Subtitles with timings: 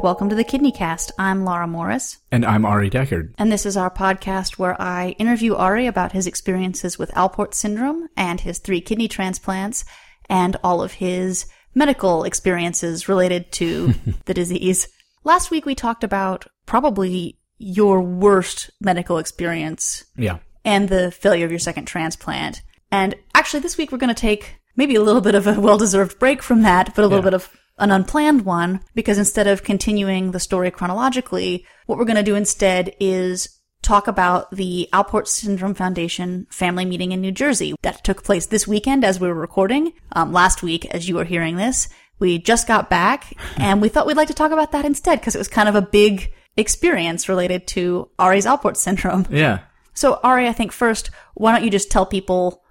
[0.00, 1.10] And welcome to the Kidneycast.
[1.18, 3.34] I'm Laura Morris, And I'm Ari Deckard.
[3.36, 8.08] and this is our podcast where I interview Ari about his experiences with Alport syndrome
[8.16, 9.84] and his three kidney transplants
[10.30, 11.44] and all of his
[11.74, 13.92] medical experiences related to
[14.24, 14.88] the disease.
[15.22, 20.38] Last week we talked about probably your worst medical experience Yeah.
[20.64, 22.62] and the failure of your second transplant.
[22.90, 25.76] And actually, this week we're going to take maybe a little bit of a well
[25.76, 27.24] deserved break from that, but a little Yeah.
[27.32, 32.16] bit of an unplanned one, because instead of continuing the story chronologically, what we're going
[32.16, 37.74] to do instead is talk about the Alport Syndrome Foundation family meeting in New Jersey
[37.82, 39.92] that took place this weekend as we were recording.
[40.12, 44.06] Um, last week, as you were hearing this, we just got back and we thought
[44.06, 47.28] we'd like to talk about that instead because it was kind of a big experience
[47.28, 49.26] related to Ari's Alport syndrome.
[49.30, 49.60] Yeah.
[49.94, 52.62] So, Ari, I think first, why don't you just tell people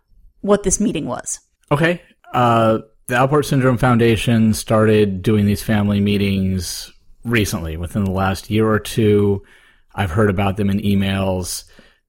[0.42, 1.40] what this meeting was?
[1.72, 2.02] Okay.
[2.34, 6.94] Uh, the Alport Syndrome Foundation started doing these family meetings
[7.26, 9.44] recently, within the last year or two.
[9.96, 11.64] I've heard about them in emails.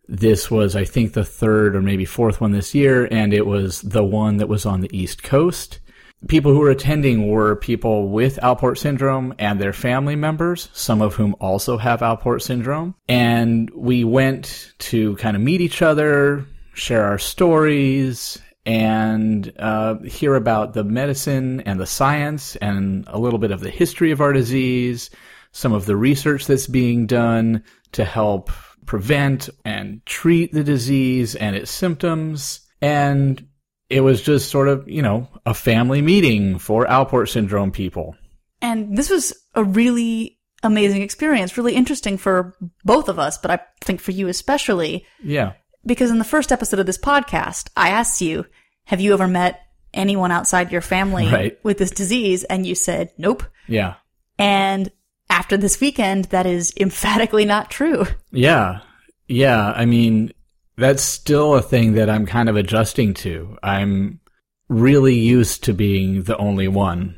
[0.09, 3.81] This was, I think, the third or maybe fourth one this year, and it was
[3.81, 5.81] the one that was on the East Coast.
[6.29, 11.15] People who were attending were people with Alport syndrome and their family members, some of
[11.15, 12.95] whom also have Alport syndrome.
[13.09, 20.35] And we went to kind of meet each other, share our stories, and uh, hear
[20.35, 24.33] about the medicine and the science and a little bit of the history of our
[24.33, 25.11] disease,
[25.53, 28.51] some of the research that's being done to help
[28.87, 32.61] prevent and treat the disease and its symptoms.
[32.83, 33.47] And
[33.89, 38.17] it was just sort of, you know, a family meeting for Alport syndrome people.
[38.63, 43.61] And this was a really amazing experience, really interesting for both of us, but I
[43.81, 45.53] think for you especially, Yeah.
[45.87, 48.47] Because in the first episode of this podcast, I asked you,
[48.85, 49.61] have you ever met
[49.95, 51.59] anyone outside your family Right.
[51.63, 52.45] with this disease?
[52.45, 53.43] And you said, nope.
[53.67, 53.95] Yeah.
[54.39, 54.91] And
[55.29, 58.05] after this weekend, that is emphatically not true.
[58.33, 58.81] Yeah.
[59.29, 59.73] Yeah.
[59.75, 60.33] I mean,
[60.77, 63.57] that's still a thing that I'm kind of adjusting to.
[63.63, 64.21] I'm
[64.69, 67.17] really used to being the only one.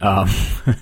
[0.00, 0.28] Um,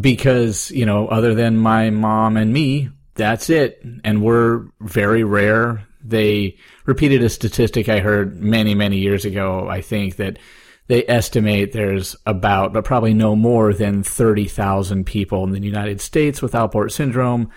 [0.00, 3.82] because, you know, other than my mom and me, that's it.
[4.04, 5.86] And we're very rare.
[6.04, 10.38] They repeated a statistic I heard many, many years ago, I think, that
[10.88, 16.42] they estimate there's about, but probably no more than 30,000 people in the United States
[16.42, 17.50] with Alport syndrome.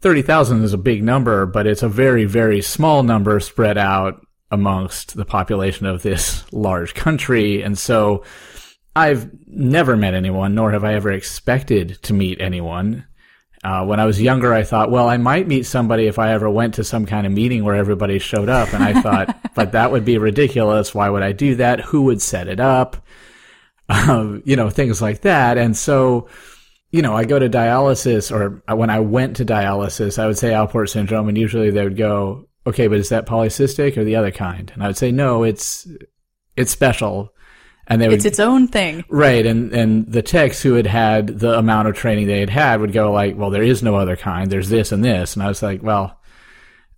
[0.00, 5.16] 30,000 is a big number, but it's a very, very small number spread out amongst
[5.16, 7.62] the population of this large country.
[7.62, 8.24] And so
[8.94, 13.06] I've never met anyone, nor have I ever expected to meet anyone.
[13.64, 16.48] Uh, when I was younger, I thought, well, I might meet somebody if I ever
[16.48, 18.72] went to some kind of meeting where everybody showed up.
[18.72, 20.94] And I thought, but that would be ridiculous.
[20.94, 21.80] Why would I do that?
[21.80, 22.96] Who would set it up?
[23.90, 25.56] Um, you know, things like that.
[25.56, 26.28] And so,
[26.90, 30.50] you know, I go to dialysis or when I went to dialysis, I would say
[30.50, 34.30] Alport syndrome and usually they would go, okay, but is that polycystic or the other
[34.30, 34.70] kind?
[34.74, 35.88] And I would say, no, it's,
[36.54, 37.32] it's special.
[37.90, 39.04] And they would, It's its own thing.
[39.08, 39.44] right.
[39.46, 42.92] And, and the techs who had had the amount of training they had had would
[42.92, 44.50] go like, well, there is no other kind.
[44.50, 45.34] There's this and this.
[45.34, 46.20] And I was like, well,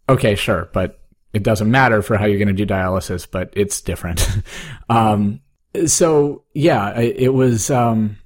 [0.09, 0.69] okay, sure.
[0.73, 0.99] But
[1.33, 4.29] it doesn't matter for how you're going to do dialysis, but it's different.
[4.91, 5.41] um,
[5.87, 8.17] so yeah, I- it was, um,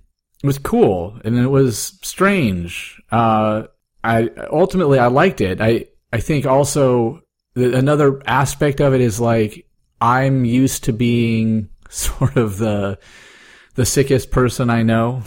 [0.43, 3.01] it was cool and it was strange.
[3.11, 3.65] Uh,
[4.03, 5.61] I ultimately I liked it.
[5.61, 7.23] I I think also
[7.55, 9.67] the, another aspect of it is like
[10.03, 12.99] I'm used to being sort of the
[13.75, 15.22] the sickest person I know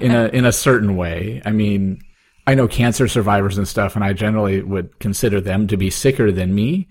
[0.00, 1.42] in a in a certain way.
[1.44, 2.00] I mean,
[2.46, 6.32] I know cancer survivors and stuff, and I generally would consider them to be sicker
[6.32, 6.88] than me.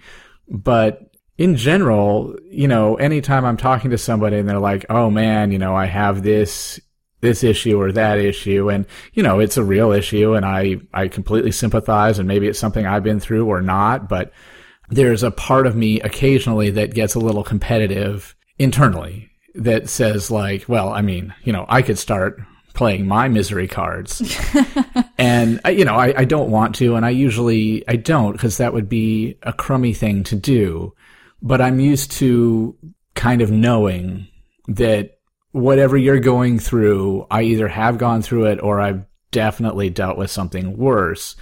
[0.48, 5.52] But in general, you know, anytime I'm talking to somebody and they're like, "Oh man,
[5.52, 6.80] you know, I have this
[7.24, 11.08] this issue or that issue and you know it's a real issue and i i
[11.08, 14.34] completely sympathize and maybe it's something i've been through or not but
[14.90, 20.68] there's a part of me occasionally that gets a little competitive internally that says like
[20.68, 22.42] well i mean you know i could start
[22.74, 24.22] playing my misery cards
[25.20, 28.58] and I- you know I, I don't want to and i usually i don't because
[28.58, 30.94] that would be a crummy thing to do
[31.42, 32.76] but i'm used to
[33.14, 34.28] kind of knowing
[34.68, 35.20] that
[35.52, 40.32] whatever you're going through, I either have gone through it or I've definitely dealt with
[40.32, 41.36] something worse.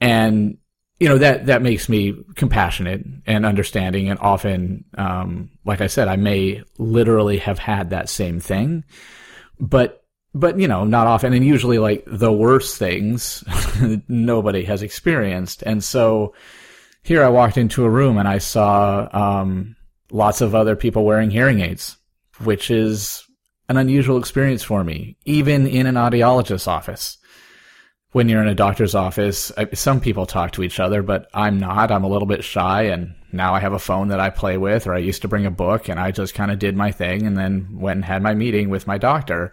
[0.00, 0.58] And,
[0.98, 4.08] you know, that, that makes me compassionate and understanding.
[4.08, 8.84] And often, um, like I said, I may literally have had that same thing,
[9.60, 10.02] but,
[10.34, 11.34] but, you know, not often.
[11.34, 13.44] And usually like the worst things
[14.08, 15.62] nobody has experienced.
[15.62, 16.34] And so
[17.02, 19.76] here I walked into a room and I saw, um,
[20.10, 21.96] lots of other people wearing hearing aids,
[22.42, 23.24] which is
[23.68, 27.18] an unusual experience for me, even in an audiologist's office.
[28.16, 31.90] When you're in a doctor's office, some people talk to each other, but I'm not.
[31.90, 34.86] I'm a little bit shy, and now I have a phone that I play with,
[34.86, 37.26] or I used to bring a book, and I just kind of did my thing
[37.26, 39.52] and then went and had my meeting with my doctor.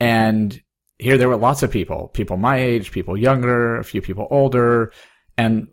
[0.00, 0.60] And
[0.98, 4.92] here there were lots of people, people my age, people younger, a few people older,
[5.38, 5.68] and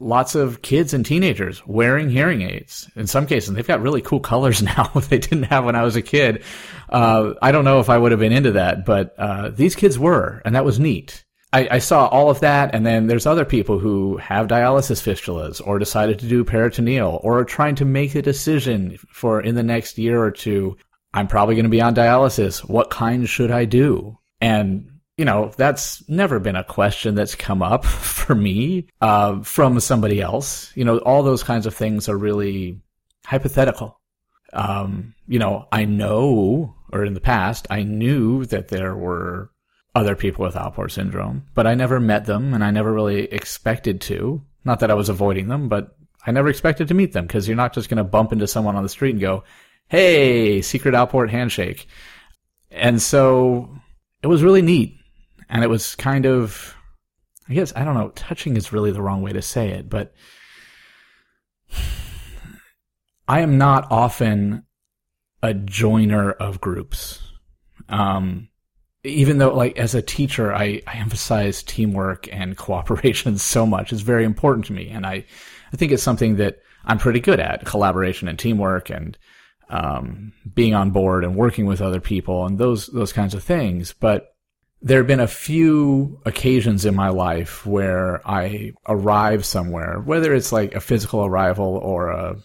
[0.00, 2.90] lots of kids and teenagers wearing hearing aids.
[2.96, 5.94] In some cases, they've got really cool colors now they didn't have when I was
[5.94, 6.42] a kid.
[6.88, 9.96] Uh, I don't know if I would have been into that, but uh, these kids
[9.96, 11.22] were, and that was neat.
[11.52, 15.64] I, I, saw all of that, and then there's other people who have dialysis fistulas,
[15.64, 19.62] or decided to do peritoneal, or are trying to make a decision for in the
[19.62, 20.76] next year or two.
[21.14, 22.68] I'm probably going to be on dialysis.
[22.68, 24.18] What kind should I do?
[24.40, 29.80] And you know, that's never been a question that's come up for me uh, from
[29.80, 30.72] somebody else.
[30.74, 32.80] You know, all those kinds of things are really
[33.24, 34.00] hypothetical.
[34.52, 39.50] Um, you know, I know, or in the past, I knew that there were
[39.96, 44.02] other people with Alport syndrome, but I never met them and I never really expected
[44.02, 44.42] to.
[44.62, 45.96] Not that I was avoiding them, but
[46.26, 48.76] I never expected to meet them because you're not just going to bump into someone
[48.76, 49.42] on the street and go,
[49.88, 51.86] Hey, secret Alport handshake.
[52.70, 53.70] And so
[54.22, 54.98] it was really neat
[55.48, 56.74] and it was kind of,
[57.48, 60.12] I guess, I don't know, touching is really the wrong way to say it, but
[63.26, 64.64] I am not often
[65.42, 67.22] a joiner of groups.
[67.88, 68.48] Um,
[69.06, 73.92] even though, like, as a teacher, I, I emphasize teamwork and cooperation so much.
[73.92, 74.88] It's very important to me.
[74.88, 75.24] And I,
[75.72, 79.16] I think it's something that I'm pretty good at collaboration and teamwork and,
[79.68, 83.92] um, being on board and working with other people and those, those kinds of things.
[83.92, 84.28] But
[84.82, 90.52] there have been a few occasions in my life where I arrive somewhere, whether it's
[90.52, 92.36] like a physical arrival or a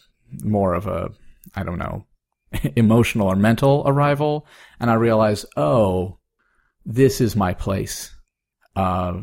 [0.41, 1.11] more of a,
[1.55, 2.05] I don't know,
[2.75, 4.47] emotional or mental arrival,
[4.79, 6.17] and I realize, oh,
[6.85, 8.15] this is my place.
[8.75, 9.21] Uh,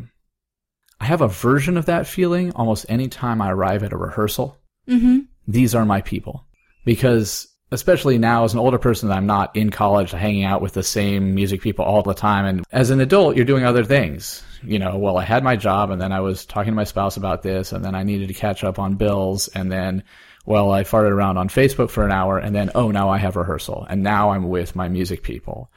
[1.01, 4.59] I have a version of that feeling almost any time I arrive at a rehearsal.
[4.89, 5.21] Mm-hmm.
[5.47, 6.47] These are my people
[6.85, 10.83] because especially now as an older person, I'm not in college hanging out with the
[10.83, 12.47] same music people all the time.
[12.47, 14.43] And as an adult, you're doing other things.
[14.63, 17.17] You know, well, I had my job and then I was talking to my spouse
[17.17, 20.03] about this and then I needed to catch up on bills and then,
[20.47, 23.37] well, I farted around on Facebook for an hour and then, oh, now I have
[23.37, 25.71] rehearsal and now I'm with my music people.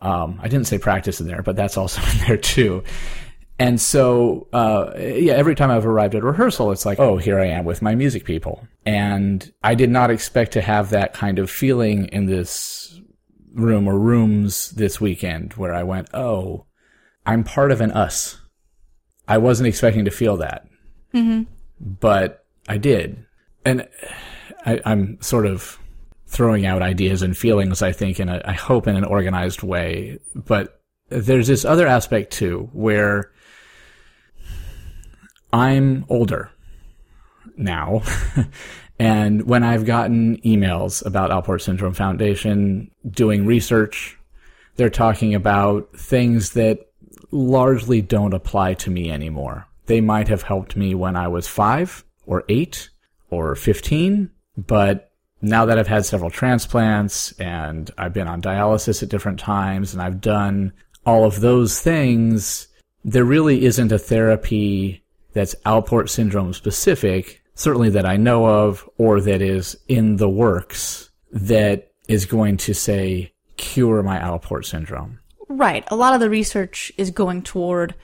[0.00, 2.84] Um, I didn't say practice in there, but that's also in there too.
[3.60, 7.46] And so, uh, yeah, every time I've arrived at rehearsal, it's like, oh, here I
[7.46, 8.66] am with my music people.
[8.86, 13.00] And I did not expect to have that kind of feeling in this
[13.52, 16.66] room or rooms this weekend where I went, oh,
[17.26, 18.40] I'm part of an us.
[19.26, 20.66] I wasn't expecting to feel that.
[21.12, 21.42] Mm-hmm.
[21.80, 23.26] But I did.
[23.64, 23.88] And
[24.64, 25.80] I, I'm sort of
[26.28, 30.18] throwing out ideas and feelings, I think, in a, I hope in an organized way.
[30.34, 33.32] But there's this other aspect too, where
[35.52, 36.50] I'm older
[37.56, 38.02] now.
[38.98, 44.18] and when I've gotten emails about Alport Syndrome Foundation doing research,
[44.76, 46.80] they're talking about things that
[47.30, 49.66] largely don't apply to me anymore.
[49.86, 52.90] They might have helped me when I was five or eight
[53.30, 55.07] or 15, but
[55.40, 60.02] now that I've had several transplants and I've been on dialysis at different times and
[60.02, 60.72] I've done
[61.06, 62.68] all of those things,
[63.04, 65.02] there really isn't a therapy
[65.32, 71.10] that's Alport syndrome specific, certainly that I know of, or that is in the works
[71.30, 75.20] that is going to say cure my Alport syndrome.
[75.48, 75.84] Right.
[75.88, 77.94] A lot of the research is going toward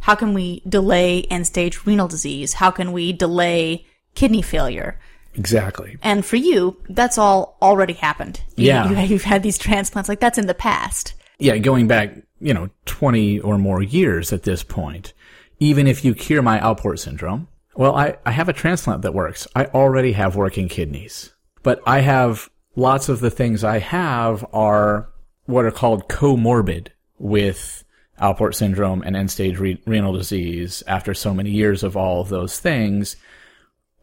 [0.00, 2.54] how can we delay end stage renal disease?
[2.54, 4.98] How can we delay kidney failure?
[5.34, 5.98] Exactly.
[6.02, 8.40] And for you, that's all already happened.
[8.56, 8.90] You, yeah.
[8.90, 11.14] You, you've had these transplants, like that's in the past.
[11.38, 15.12] Yeah, going back, you know, 20 or more years at this point
[15.60, 19.46] even if you cure my Alport syndrome, well, I, I have a transplant that works.
[19.54, 25.08] I already have working kidneys, but I have lots of the things I have are
[25.46, 26.88] what are called comorbid
[27.18, 27.84] with
[28.20, 32.28] Alport syndrome and end stage re- renal disease after so many years of all of
[32.28, 33.16] those things.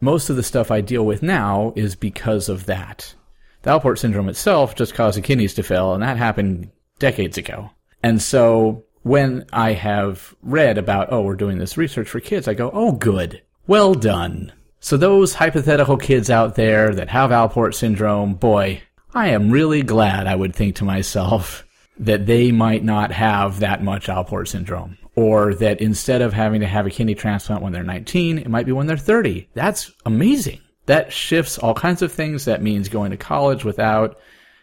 [0.01, 3.13] Most of the stuff I deal with now is because of that.
[3.61, 7.69] The Alport syndrome itself just caused the kidneys to fail, and that happened decades ago.
[8.01, 12.55] And so when I have read about, oh, we're doing this research for kids, I
[12.55, 13.43] go, oh, good.
[13.67, 14.51] Well done.
[14.79, 18.81] So those hypothetical kids out there that have Alport syndrome, boy,
[19.13, 21.63] I am really glad I would think to myself
[21.99, 24.97] that they might not have that much Alport syndrome.
[25.15, 28.65] Or that instead of having to have a kidney transplant when they're 19, it might
[28.65, 29.49] be when they're 30.
[29.53, 30.61] That's amazing.
[30.85, 32.45] That shifts all kinds of things.
[32.45, 34.17] That means going to college without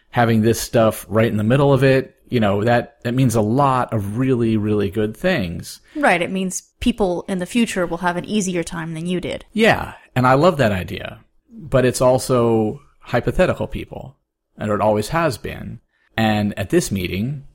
[0.09, 3.41] having this stuff right in the middle of it, you know, that, that means a
[3.41, 5.81] lot of really, really good things.
[5.95, 6.21] Right.
[6.21, 9.45] It means people in the future will have an easier time than you did.
[9.53, 9.95] Yeah.
[10.15, 11.23] And I love that idea.
[11.51, 14.17] But it's also hypothetical people.
[14.57, 15.79] And it always has been.
[16.15, 17.45] And at this meeting,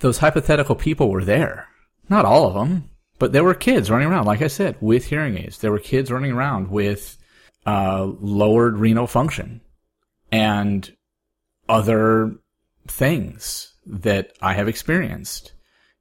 [0.00, 1.68] those hypothetical people were there.
[2.12, 5.38] Not all of them, but there were kids running around, like I said, with hearing
[5.38, 5.56] aids.
[5.56, 7.16] There were kids running around with
[7.64, 9.62] uh, lowered renal function
[10.30, 10.94] and
[11.70, 12.34] other
[12.86, 15.54] things that I have experienced.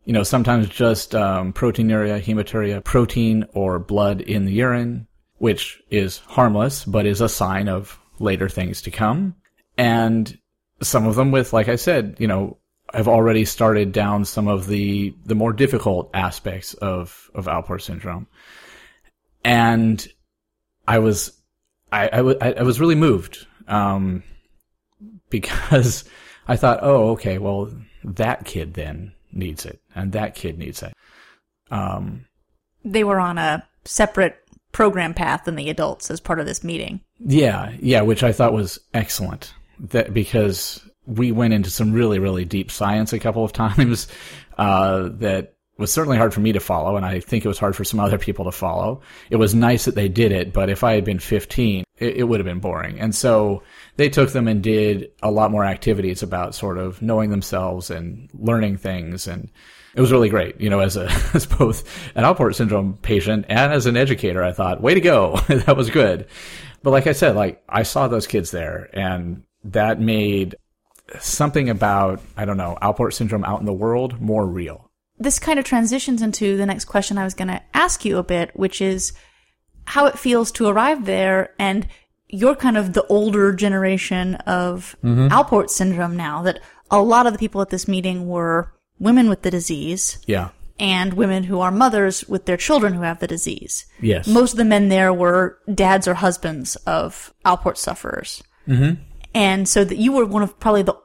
[0.03, 6.17] You know, sometimes just um, proteinuria, hematuria, protein or blood in the urine, which is
[6.17, 9.35] harmless, but is a sign of later things to come.
[9.77, 10.37] And
[10.81, 12.57] some of them with, like I said, you know,
[12.93, 18.27] have already started down some of the the more difficult aspects of of Alport syndrome,
[19.43, 20.05] and
[20.87, 21.31] I was
[21.91, 24.23] I, I, w- I was really moved um,
[25.29, 26.03] because
[26.47, 27.71] I thought, oh, okay, well,
[28.03, 30.93] that kid then needs it, and that kid needs it.
[31.69, 32.25] Um,
[32.83, 34.37] They were on a separate
[34.71, 37.01] program path than the adults as part of this meeting.
[37.19, 39.53] yeah, yeah, which I thought was excellent.
[39.79, 44.07] That because we went into some really, really deep science a couple of times
[44.57, 47.75] uh, that was certainly hard for me to follow, and I think it was hard
[47.75, 49.01] for some other people to follow.
[49.29, 52.23] It was nice that they did it, but if I had been 15, it, it
[52.23, 52.99] would have been boring.
[52.99, 53.63] And so
[53.97, 58.29] they took them and did a lot more activities about sort of knowing themselves and
[58.33, 59.49] learning things and
[59.93, 61.83] it was really great, you know, as a, as both
[62.15, 65.37] an Alport syndrome patient and as an educator, I thought, way to go.
[65.47, 66.27] that was good.
[66.83, 70.55] But like I said, like I saw those kids there and that made
[71.19, 74.89] something about, I don't know, Alport syndrome out in the world more real.
[75.19, 78.23] This kind of transitions into the next question I was going to ask you a
[78.23, 79.13] bit, which is
[79.85, 81.87] how it feels to arrive there and
[82.27, 87.39] you're kind of the older generation of Alport syndrome now that a lot of the
[87.39, 90.49] people at this meeting were women with the disease Yeah.
[90.79, 93.85] and women who are mothers with their children who have the disease.
[93.99, 94.27] Yes.
[94.27, 98.41] Most of the men there were dads or husbands of Alport sufferers.
[98.67, 99.01] Mm-hmm.
[99.33, 100.97] And so that you were one of probably the,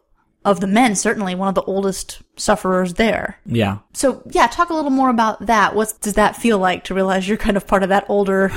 [0.44, 3.40] of the men, certainly one of the oldest sufferers there.
[3.46, 3.78] yeah.
[3.92, 5.74] So yeah, talk a little more about that.
[5.74, 8.52] What does that feel like to realize you're kind of part of that older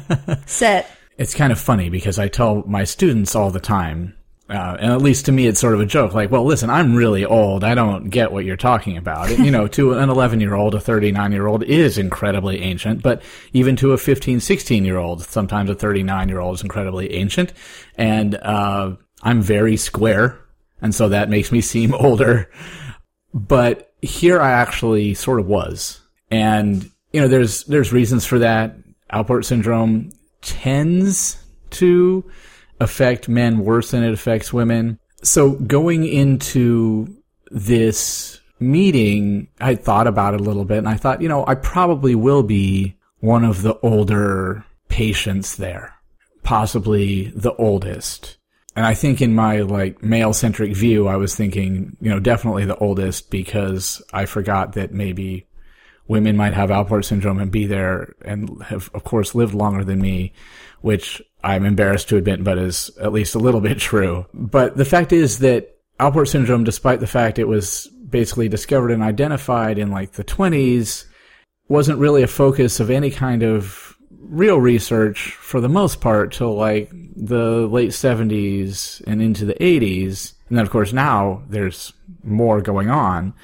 [0.46, 0.90] set?
[1.18, 4.16] It's kind of funny because I tell my students all the time,
[4.48, 6.12] uh, and at least to me, it's sort of a joke.
[6.12, 7.64] Like, well, listen, I'm really old.
[7.64, 9.38] I don't get what you're talking about.
[9.38, 13.22] You know, to an 11 year old, a 39 year old is incredibly ancient, but
[13.52, 17.52] even to a 15, 16 year old, sometimes a 39 year old is incredibly ancient.
[17.96, 20.38] And, uh, I'm very square.
[20.80, 22.50] And so that makes me seem older.
[23.32, 26.00] But here I actually sort of was.
[26.30, 28.76] And, you know, there's, there's reasons for that.
[29.12, 30.12] Alport syndrome
[30.42, 32.24] tends to
[32.80, 34.98] affect men worse than it affects women.
[35.22, 37.16] So going into
[37.50, 41.54] this meeting, I thought about it a little bit and I thought, you know, I
[41.54, 45.94] probably will be one of the older patients there,
[46.42, 48.36] possibly the oldest.
[48.76, 52.64] And I think in my like male centric view, I was thinking, you know, definitely
[52.64, 55.46] the oldest because I forgot that maybe
[56.08, 60.00] women might have Alport syndrome and be there and have, of course, lived longer than
[60.00, 60.32] me,
[60.80, 64.26] which I'm embarrassed to admit, but is at least a little bit true.
[64.34, 69.02] But the fact is that Alport syndrome, despite the fact it was basically discovered and
[69.02, 71.04] identified in like the 20s,
[71.68, 73.93] wasn't really a focus of any kind of
[74.28, 80.34] real research for the most part till like the late 70s and into the 80s.
[80.48, 83.34] And then, of course, now there's more going on.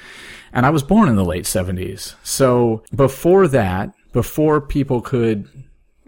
[0.52, 2.14] And I was born in the late 70s.
[2.22, 5.48] So before that, before people could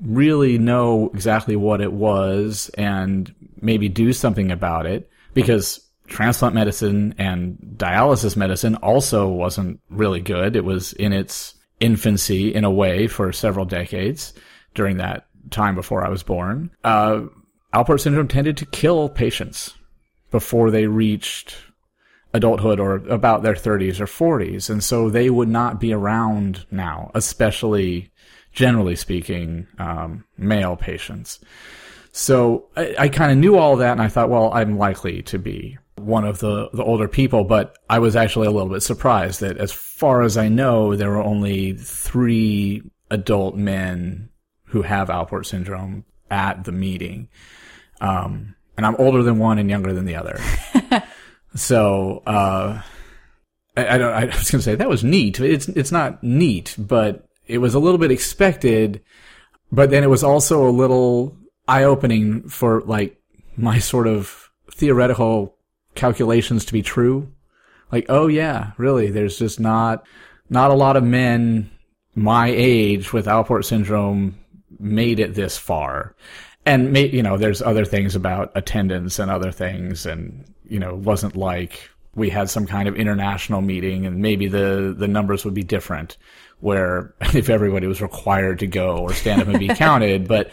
[0.02, 7.14] really know exactly what it was and maybe do something about it, because transplant medicine
[7.18, 10.56] and dialysis medicine also wasn't really good.
[10.56, 14.32] It was in its infancy in a way for several decades
[14.74, 16.70] during that time before I was born.
[16.84, 17.22] Uh,
[17.74, 19.74] Alport syndrome tended to kill patients
[20.30, 21.56] before they reached
[22.34, 24.70] adulthood or about their 30s or 40s.
[24.70, 28.10] And so they would not be around now, especially
[28.52, 31.40] generally speaking, um, male patients.
[32.12, 35.38] So I, I kind of knew all that and I thought, well, I'm likely to
[35.38, 39.40] be one of the, the older people, but I was actually a little bit surprised
[39.40, 44.30] that as far as I know, there were only three adult men
[44.72, 47.28] who have Alport syndrome at the meeting.
[48.00, 50.40] Um, and I'm older than one and younger than the other.
[51.54, 52.80] so, uh,
[53.76, 55.38] I, I don't, I was going to say that was neat.
[55.40, 59.02] It's, it's not neat, but it was a little bit expected,
[59.70, 61.36] but then it was also a little
[61.68, 63.20] eye opening for like
[63.58, 65.54] my sort of theoretical
[65.94, 67.30] calculations to be true.
[67.90, 70.06] Like, oh yeah, really, there's just not,
[70.48, 71.70] not a lot of men
[72.14, 74.38] my age with Alport syndrome
[74.82, 76.14] made it this far.
[76.66, 80.90] And may, you know, there's other things about attendance and other things and, you know,
[80.90, 85.44] it wasn't like we had some kind of international meeting and maybe the, the numbers
[85.44, 86.16] would be different
[86.60, 90.50] where if everybody was required to go or stand up and be counted, but,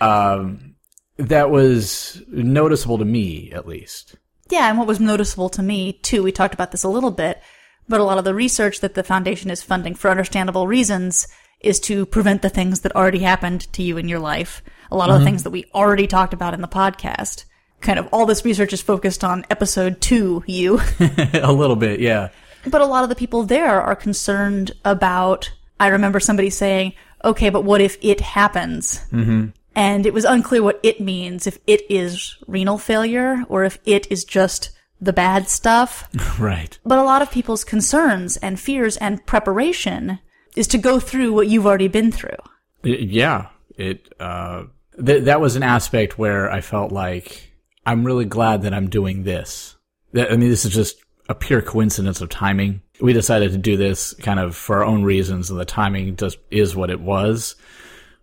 [0.00, 0.74] um,
[1.18, 4.16] that was noticeable to me at least.
[4.50, 7.40] Yeah, and what was noticeable to me too, we talked about this a little bit,
[7.88, 11.26] but a lot of the research that the foundation is funding for understandable reasons
[11.62, 14.62] is to prevent the things that already happened to you in your life.
[14.90, 17.44] A lot of the things that we already talked about in the podcast.
[17.80, 20.80] Kind of all this research is focused on episode two, you.
[21.32, 22.28] a little bit, yeah.
[22.66, 25.50] But a lot of the people there are concerned about.
[25.80, 26.92] I remember somebody saying,
[27.24, 29.00] okay, but what if it happens?
[29.10, 29.46] Mm-hmm.
[29.74, 34.10] And it was unclear what it means, if it is renal failure or if it
[34.10, 36.08] is just the bad stuff.
[36.38, 36.78] Right.
[36.84, 40.18] But a lot of people's concerns and fears and preparation
[40.56, 42.36] is to go through what you've already been through.
[42.82, 43.48] Yeah.
[43.76, 44.64] It, uh,
[45.04, 47.52] th- that was an aspect where I felt like
[47.86, 49.76] I'm really glad that I'm doing this.
[50.14, 50.96] I mean, this is just
[51.28, 52.82] a pure coincidence of timing.
[53.00, 56.38] We decided to do this kind of for our own reasons and the timing just
[56.50, 57.56] is what it was.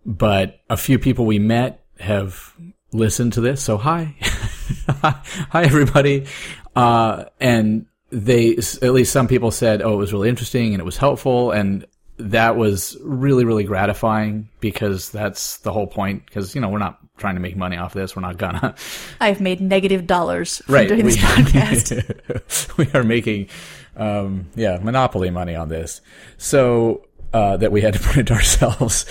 [0.05, 2.53] But a few people we met have
[2.91, 3.61] listened to this.
[3.63, 4.15] So hi.
[4.21, 6.27] hi everybody.
[6.75, 10.85] Uh, and they, at least some people said, oh, it was really interesting and it
[10.85, 11.51] was helpful.
[11.51, 11.85] And
[12.19, 16.29] that was really, really gratifying because that's the whole point.
[16.31, 18.15] Cause, you know, we're not trying to make money off this.
[18.15, 18.75] We're not gonna.
[19.21, 20.87] I've made negative dollars from Right.
[20.87, 21.17] doing this
[21.53, 22.77] podcast.
[22.77, 23.47] we are making,
[23.95, 26.01] um, yeah, monopoly money on this.
[26.37, 29.05] So, uh, that we had to print ourselves.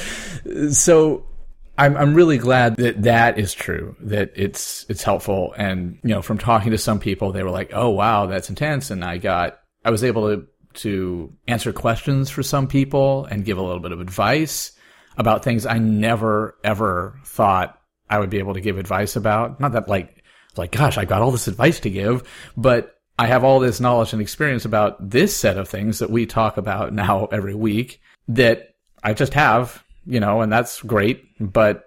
[0.71, 1.25] So,
[1.79, 5.55] I'm, I'm really glad that that is true, that it's, it's helpful.
[5.57, 8.91] And, you know, from talking to some people, they were like, oh, wow, that's intense.
[8.91, 13.59] And I got, I was able to, to answer questions for some people and give
[13.59, 14.73] a little bit of advice
[15.17, 19.61] about things I never, ever thought I would be able to give advice about.
[19.61, 20.25] Not that like,
[20.57, 22.23] like, gosh, I got all this advice to give,
[22.57, 26.25] but I have all this knowledge and experience about this set of things that we
[26.27, 31.85] talk about now every week that I just have, you know, and that's great, but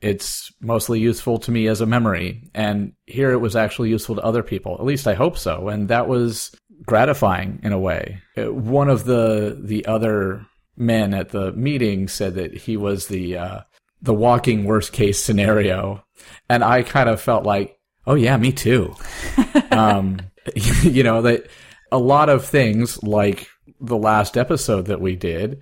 [0.00, 2.50] it's mostly useful to me as a memory.
[2.54, 4.76] And here it was actually useful to other people.
[4.78, 5.68] At least I hope so.
[5.68, 6.54] And that was
[6.84, 8.22] gratifying in a way.
[8.36, 13.36] Uh, One of the, the other men at the meeting said that he was the,
[13.36, 13.60] uh,
[14.02, 16.04] the walking worst case scenario.
[16.48, 18.94] And I kind of felt like, oh yeah, me too.
[19.70, 20.20] um,
[20.82, 21.48] you know, that
[21.92, 23.48] a lot of things like
[23.80, 25.60] the last episode that we did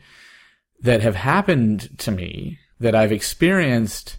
[0.80, 4.18] that have happened to me that I've experienced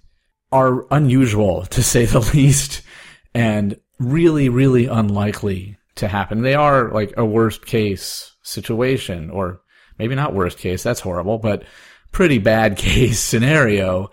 [0.51, 2.81] are unusual to say the least
[3.33, 6.41] and really, really unlikely to happen.
[6.41, 9.61] They are like a worst case situation or
[9.97, 10.83] maybe not worst case.
[10.83, 11.63] That's horrible, but
[12.11, 14.11] pretty bad case scenario.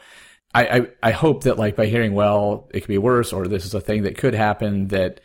[0.54, 3.64] I, I, I hope that like by hearing, well, it could be worse or this
[3.64, 5.20] is a thing that could happen that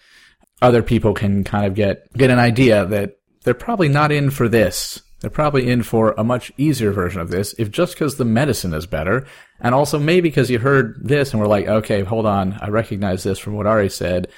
[0.61, 4.47] other people can kind of get, get an idea that they're probably not in for
[4.47, 5.01] this.
[5.21, 8.73] They're probably in for a much easier version of this, if just because the medicine
[8.73, 9.27] is better,
[9.59, 13.21] and also maybe because you heard this and we're like, okay, hold on, I recognize
[13.21, 14.29] this from what Ari said.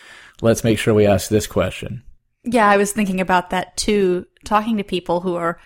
[0.41, 2.03] Let's make sure we ask this question.
[2.43, 5.59] Yeah, I was thinking about that too, talking to people who are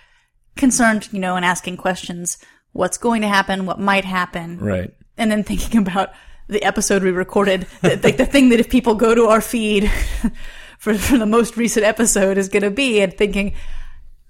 [0.56, 2.38] concerned, you know, and asking questions.
[2.74, 3.66] What's going to happen?
[3.66, 4.60] What might happen?
[4.60, 4.94] Right.
[5.18, 6.12] And then thinking about
[6.48, 9.92] the episode we recorded, the, like the thing that if people go to our feed
[10.80, 13.54] for, for the most recent episode is going to be, and thinking,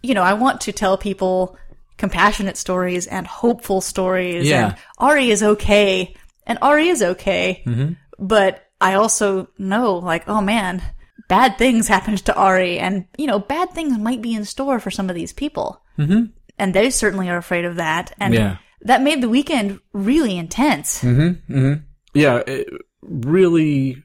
[0.02, 1.58] you know, I want to tell people
[1.98, 4.48] compassionate stories and hopeful stories.
[4.48, 4.68] Yeah.
[4.68, 6.16] And Ari is okay.
[6.46, 7.64] And Ari is okay.
[7.66, 7.94] Mm-hmm.
[8.20, 10.82] But I also know, like, oh man,
[11.28, 14.92] bad things happened to Ari, and you know, bad things might be in store for
[14.92, 15.82] some of these people.
[15.98, 16.26] Mm-hmm.
[16.60, 18.14] And they certainly are afraid of that.
[18.20, 18.58] And Yeah.
[18.82, 21.04] that made the weekend really intense.
[21.04, 21.54] Mm-hmm.
[21.54, 21.74] Mm-hmm.
[22.14, 22.68] Yeah, it
[23.02, 24.04] really,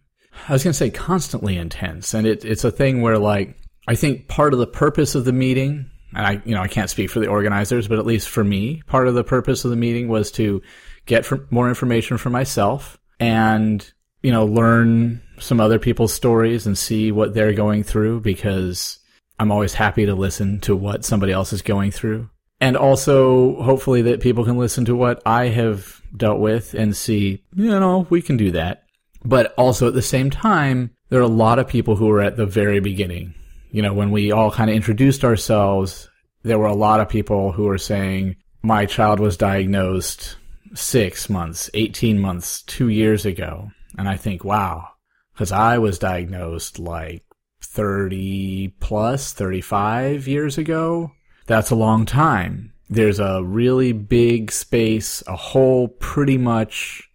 [0.49, 2.13] I was going to say constantly intense.
[2.15, 3.57] And it, it's a thing where like,
[3.89, 6.91] I think part of the purpose of the meeting, and I, you know, I can't
[6.91, 9.77] speak for the organizers, but at least for me, part of the purpose of the
[9.77, 10.61] meeting was to
[11.07, 13.91] get for, more information for myself and,
[14.23, 18.99] you know, learn some other people's stories and see what they're going through because
[19.39, 22.29] I'm always happy to listen to what somebody else is going through.
[22.61, 27.43] And also, hopefully, that people can listen to what I have dealt with and see,
[27.57, 28.85] you know, we can do that.
[29.25, 32.37] But also at the same time, there are a lot of people who are at
[32.37, 33.35] the very beginning.
[33.73, 36.09] You know, when we all kind of introduced ourselves,
[36.43, 40.37] there were a lot of people who were saying, my child was diagnosed
[40.75, 43.71] six months, 18 months, two years ago.
[43.99, 44.92] And I think, wow,
[45.33, 47.25] Because I was diagnosed like
[47.63, 51.13] 30 plus, 35 years ago.
[51.47, 52.73] That's a long time.
[52.91, 57.09] There's a really big space, a whole pretty much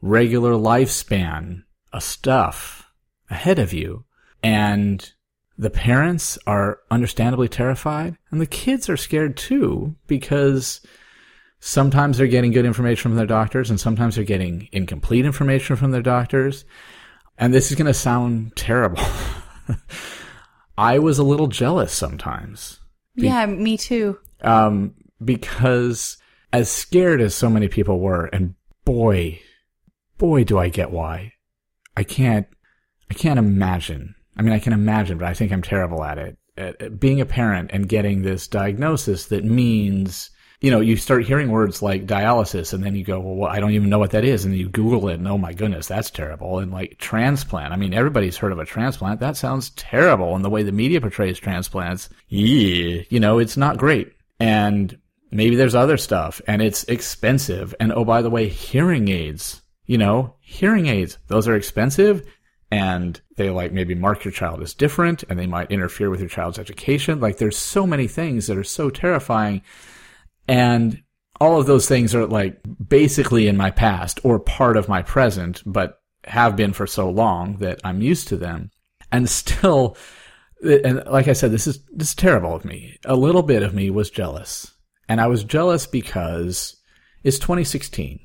[0.00, 2.90] regular lifespan of stuff
[3.30, 4.04] ahead of you.
[4.42, 5.10] And
[5.56, 10.80] the parents are understandably terrified and the kids are scared too because
[11.60, 15.92] sometimes they're getting good information from their doctors and sometimes they're getting incomplete information from
[15.92, 16.64] their doctors.
[17.38, 19.02] And this is going to sound terrible.
[20.78, 22.80] I was a little jealous sometimes.
[23.16, 24.18] Be- yeah, me too.
[24.40, 24.94] Um,
[25.24, 26.16] because
[26.52, 29.40] as scared as so many people were, and boy,
[30.18, 31.32] boy, do I get why.
[31.96, 32.46] I can't,
[33.10, 34.14] I can't imagine.
[34.36, 36.38] I mean, I can imagine, but I think I'm terrible at it.
[36.56, 40.30] At, at being a parent and getting this diagnosis that means
[40.64, 43.72] you know, you start hearing words like dialysis and then you go, well, I don't
[43.72, 44.46] even know what that is.
[44.46, 46.58] And you Google it and oh my goodness, that's terrible.
[46.58, 47.74] And like transplant.
[47.74, 49.20] I mean, everybody's heard of a transplant.
[49.20, 50.34] That sounds terrible.
[50.34, 54.14] And the way the media portrays transplants, yeah, you know, it's not great.
[54.40, 54.98] And
[55.30, 57.74] maybe there's other stuff and it's expensive.
[57.78, 62.26] And oh, by the way, hearing aids, you know, hearing aids, those are expensive
[62.70, 66.30] and they like maybe mark your child as different and they might interfere with your
[66.30, 67.20] child's education.
[67.20, 69.60] Like there's so many things that are so terrifying
[70.48, 71.02] and
[71.40, 75.62] all of those things are like basically in my past or part of my present,
[75.66, 78.70] but have been for so long that I'm used to them.
[79.12, 79.96] And still,
[80.62, 82.98] and like I said, this is, this is terrible of me.
[83.04, 84.72] A little bit of me was jealous.
[85.08, 86.76] And I was jealous because
[87.22, 88.20] it's 2016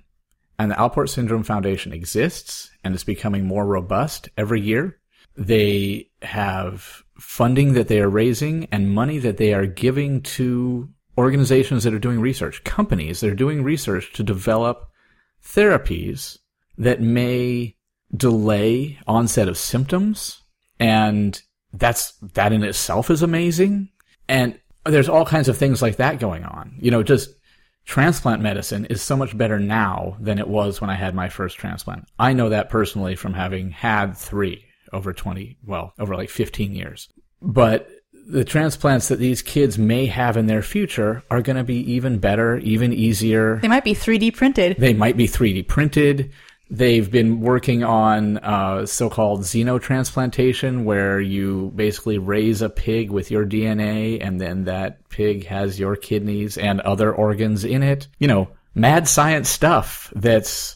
[0.57, 4.99] and the Alport Syndrome Foundation exists and it's becoming more robust every year.
[5.35, 11.83] They have funding that they are raising and money that they are giving to organizations
[11.83, 14.89] that are doing research, companies that are doing research to develop
[15.45, 16.37] therapies
[16.77, 17.75] that may
[18.15, 20.41] delay onset of symptoms.
[20.79, 21.39] And
[21.73, 23.89] that's, that in itself is amazing.
[24.27, 26.75] And there's all kinds of things like that going on.
[26.79, 27.29] You know, just
[27.85, 31.57] transplant medicine is so much better now than it was when I had my first
[31.57, 32.05] transplant.
[32.17, 37.09] I know that personally from having had three over 20, well, over like 15 years.
[37.41, 37.89] But
[38.29, 42.19] the transplants that these kids may have in their future are going to be even
[42.19, 43.57] better, even easier.
[43.57, 44.77] They might be 3D printed.
[44.77, 46.31] They might be 3D printed.
[46.69, 53.47] They've been working on uh, so-called xenotransplantation, where you basically raise a pig with your
[53.47, 58.07] DNA, and then that pig has your kidneys and other organs in it.
[58.19, 60.75] You know, mad science stuff that's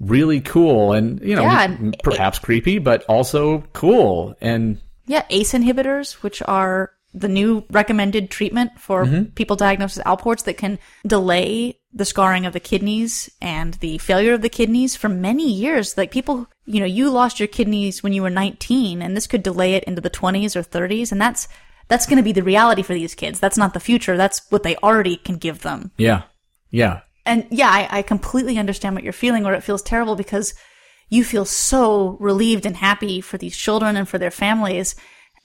[0.00, 5.52] really cool and you know yeah, perhaps it, creepy, but also cool and yeah, ACE
[5.52, 9.24] inhibitors, which are the new recommended treatment for mm-hmm.
[9.32, 14.34] people diagnosed with Alports that can delay the scarring of the kidneys and the failure
[14.34, 15.96] of the kidneys for many years.
[15.96, 19.42] Like people, you know, you lost your kidneys when you were 19 and this could
[19.42, 21.10] delay it into the 20s or 30s.
[21.10, 21.48] And that's,
[21.88, 23.40] that's going to be the reality for these kids.
[23.40, 24.18] That's not the future.
[24.18, 25.90] That's what they already can give them.
[25.96, 26.24] Yeah.
[26.70, 27.00] Yeah.
[27.24, 30.54] And yeah, I, I completely understand what you're feeling or it feels terrible because
[31.08, 34.94] you feel so relieved and happy for these children and for their families.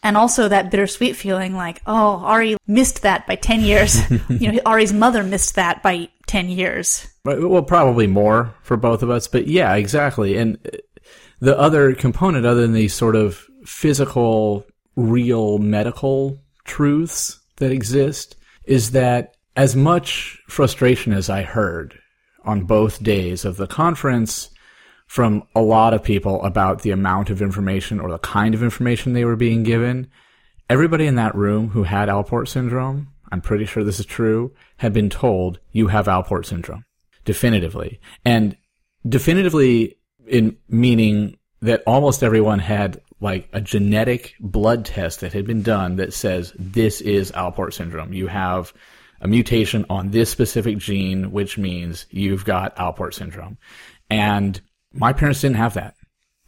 [0.02, 3.98] And also that bittersweet feeling like, oh, Ari missed that by 10 years.
[4.30, 7.08] you know, Ari's mother missed that by 10 years.
[7.26, 10.36] Well, probably more for both of us, but yeah, exactly.
[10.38, 10.78] And uh,
[11.40, 18.92] the other component, other than these sort of physical, real medical truths that exist, is
[18.92, 21.98] that as much frustration as I heard
[22.44, 24.50] on both days of the conference
[25.14, 29.14] from a lot of people about the amount of information or the kind of information
[29.14, 30.08] they were being given.
[30.72, 34.92] Everybody in that room who had Alport syndrome, I'm pretty sure this is true, had
[34.92, 36.84] been told you have Alport syndrome
[37.26, 38.00] definitively.
[38.26, 38.58] And
[39.08, 45.62] definitively in meaning that almost everyone had like a genetic blood test that had been
[45.62, 48.14] done that says this is Alport syndrome.
[48.14, 48.74] You have
[49.22, 53.60] a mutation on this specific gene, which means you've got Alport syndrome.
[54.10, 54.60] And
[54.94, 55.96] my parents didn't have that.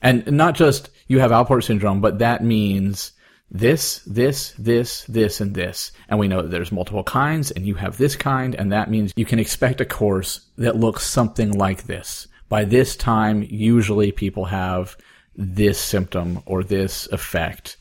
[0.02, 3.14] And not just you have Alport syndrome, but that means
[3.50, 5.92] this, this, this, this, and this.
[6.10, 8.56] And we know that there's multiple kinds and you have this kind.
[8.56, 12.28] And that means you can expect a course that looks something like this.
[12.50, 14.96] By this time, usually people have
[15.36, 17.78] this symptom or this effect.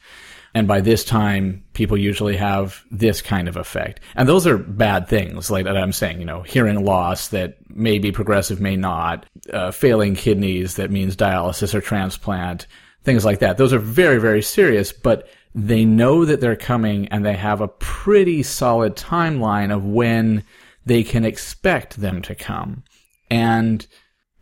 [0.55, 4.01] And by this time, people usually have this kind of effect.
[4.15, 7.99] And those are bad things, like that I'm saying, you know, hearing loss that may
[7.99, 12.69] be progressive, may not, uh, failing kidneys that means dialysis or transplant,
[13.03, 13.57] things like that.
[13.57, 17.69] Those are very, very serious, but they know that they're coming and they have a
[17.69, 20.45] pretty solid timeline of when
[20.87, 22.85] they can expect them to come.
[23.29, 23.87] And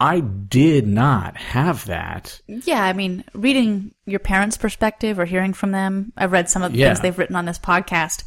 [0.03, 2.41] I did not have that.
[2.49, 6.73] Yeah, I mean, reading your parents' perspective or hearing from them, I've read some of
[6.73, 6.89] the Yeah.
[6.89, 8.25] things they've written on this podcast.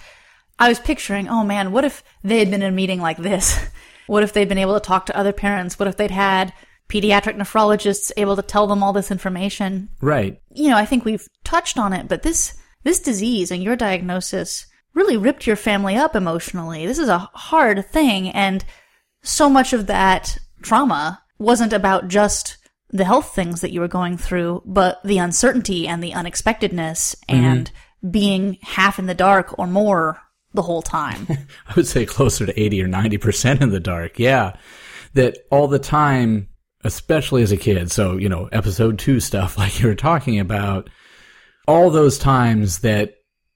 [0.57, 3.59] I was picturing, oh man, what if they had been in a meeting like this?
[4.07, 5.79] What if they'd been able to talk to other parents?
[5.79, 6.53] What if they'd had
[6.87, 9.89] pediatric nephrologists able to tell them all this information?
[9.99, 10.39] Right.
[10.53, 14.67] You know, I think we've touched on it, but this this disease and your diagnosis
[14.93, 16.85] really ripped your family up emotionally.
[16.85, 18.63] This is a hard thing and
[19.23, 22.57] so much of that trauma wasn't about just
[22.89, 27.43] the health things that you were going through, but the uncertainty and the unexpectedness mm-hmm.
[27.43, 27.71] and
[28.09, 30.21] being half in the dark or more
[30.53, 31.27] the whole time.
[31.67, 34.19] I would say closer to 80 or 90% in the dark.
[34.19, 34.55] Yeah.
[35.13, 36.49] That all the time,
[36.83, 37.91] especially as a kid.
[37.91, 40.89] So, you know, episode two stuff like you were talking about,
[41.67, 43.15] all those times that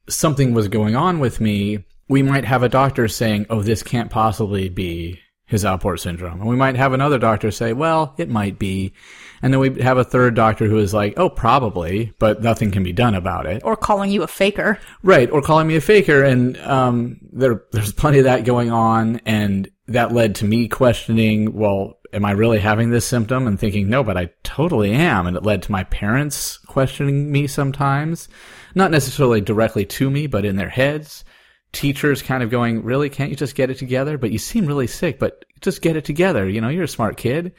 [0.09, 4.09] something was going on with me, we might have a doctor saying, oh, this can't
[4.09, 6.39] possibly be his Alport syndrome.
[6.39, 8.93] And we might have another doctor say, well, it might be.
[9.41, 12.83] And then we have a third doctor who is like, oh, probably, but nothing can
[12.83, 13.63] be done about it.
[13.65, 14.77] or calling you a faker.
[15.01, 19.21] Right, or calling me a faker, and um, there there's plenty of that going on,
[19.25, 23.47] and that led to me questioning, well, am I really having this symptom?
[23.47, 27.47] And thinking, no, but I totally am, and it led to my parents questioning me
[27.47, 28.29] sometimes,
[28.75, 31.23] not necessarily directly to me, but in their heads.
[31.71, 34.17] Teachers kind of going, really, can't you just get it together?
[34.17, 36.47] But you seem really sick, but just get it together.
[36.49, 37.53] You know, you're a smart kid,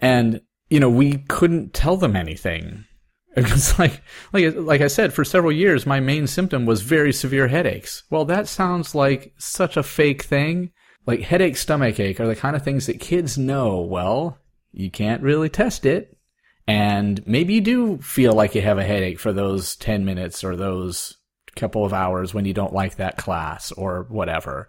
[0.00, 2.84] and you know, we couldn't tell them anything.
[3.36, 7.46] It's like, like, like I said, for several years, my main symptom was very severe
[7.46, 8.02] headaches.
[8.10, 10.72] Well, that sounds like such a fake thing.
[11.06, 13.80] Like headache, stomach ache are the kind of things that kids know.
[13.80, 14.38] Well,
[14.72, 16.18] you can't really test it.
[16.66, 20.56] And maybe you do feel like you have a headache for those 10 minutes or
[20.56, 21.17] those
[21.58, 24.68] couple of hours when you don't like that class or whatever.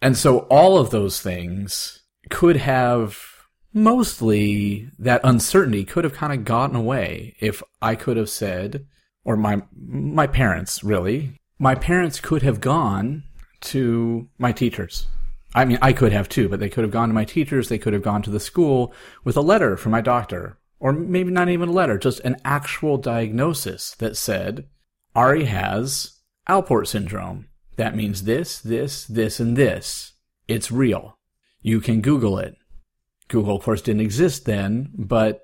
[0.00, 3.18] And so all of those things could have
[3.72, 8.86] mostly that uncertainty could have kind of gotten away if I could have said,
[9.24, 13.24] or my, my parents really, my parents could have gone
[13.62, 15.06] to my teachers.
[15.54, 17.68] I mean, I could have too, but they could have gone to my teachers.
[17.68, 21.30] They could have gone to the school with a letter from my doctor, or maybe
[21.30, 24.66] not even a letter, just an actual diagnosis that said,
[25.14, 27.48] Ari has Alport syndrome.
[27.76, 30.12] That means this, this, this, and this.
[30.48, 31.18] It's real.
[31.60, 32.56] You can Google it.
[33.28, 35.40] Google, of course, didn't exist then, but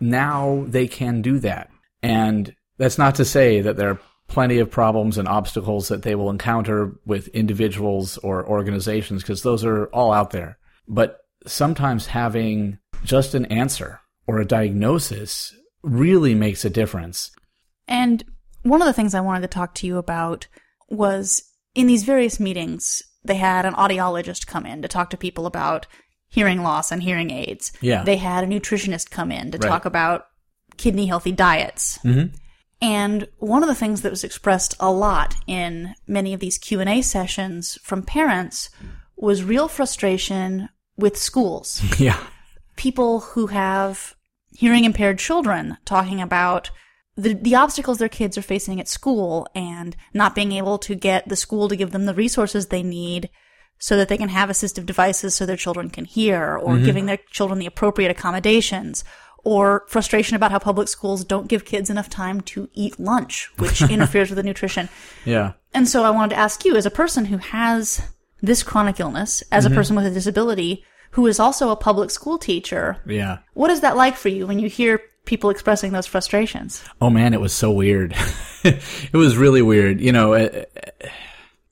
[0.00, 1.70] now they can do that.
[2.02, 6.14] And that's not to say that there are plenty of problems and obstacles that they
[6.14, 10.58] will encounter with individuals or organizations, because those are all out there.
[10.88, 17.30] But sometimes having just an answer or a diagnosis really makes a difference.
[17.86, 18.24] And
[18.68, 20.46] one of the things I wanted to talk to you about
[20.88, 21.42] was
[21.74, 25.86] in these various meetings, they had an audiologist come in to talk to people about
[26.28, 27.72] hearing loss and hearing aids.
[27.80, 28.02] Yeah.
[28.04, 29.68] They had a nutritionist come in to Right.
[29.68, 30.26] talk about
[30.76, 31.98] kidney healthy diets.
[32.04, 32.34] Mhm.
[32.82, 37.00] And one of the things that was expressed a lot in many of these Q&A
[37.02, 38.68] sessions from parents
[39.16, 42.18] was real frustration with schools Yeah.
[42.76, 44.14] people who have
[44.52, 46.70] hearing impaired children talking about
[47.16, 51.28] the, the obstacles their kids are facing at school and not being able to get
[51.28, 53.30] the school to give them the resources they need
[53.78, 56.84] so that they can have assistive devices so their children can hear or mm-hmm.
[56.84, 59.04] giving their children the appropriate accommodations
[59.44, 63.80] or frustration about how public schools don't give kids enough time to eat lunch, which
[63.90, 64.88] interferes with the nutrition.
[65.24, 65.52] Yeah.
[65.72, 68.02] And so I wanted to ask you, as a person who has
[68.42, 69.76] this chronic illness, as a mm-hmm.
[69.76, 73.38] person with a disability, who is also a public school teacher, Yeah.
[73.54, 76.82] what is that like for you when you hear people expressing those frustrations?
[77.00, 78.14] Oh man, it was so weird.
[78.64, 80.00] it was really weird.
[80.00, 81.08] You know, uh, uh,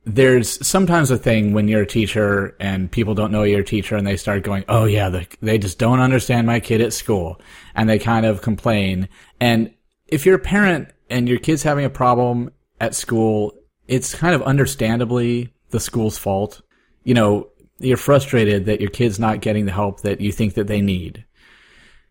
[0.04, 3.96] there's sometimes a thing when you're a teacher and people don't know you're a teacher
[3.96, 7.40] and they start going, "Oh yeah, the, they just don't understand my kid at school,"
[7.74, 9.08] and they kind of complain.
[9.40, 9.72] And
[10.06, 13.54] if you're a parent and your kid's having a problem at school,
[13.88, 16.60] it's kind of understandably the school's fault.
[17.04, 20.66] You know, you're frustrated that your kid's not getting the help that you think that
[20.66, 21.24] they need.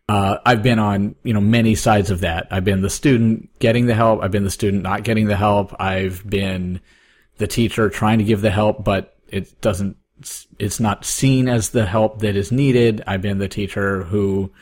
[0.08, 2.46] Uh, I've been on, you know, many sides of that.
[2.50, 4.22] I've been the student getting the help.
[4.22, 5.74] I've been the student not getting the help.
[5.80, 6.80] I've been
[7.38, 9.96] the teacher trying to give the help, but it doesn't,
[10.58, 13.02] it's not seen as the help that is needed.
[13.06, 14.52] I've been the teacher who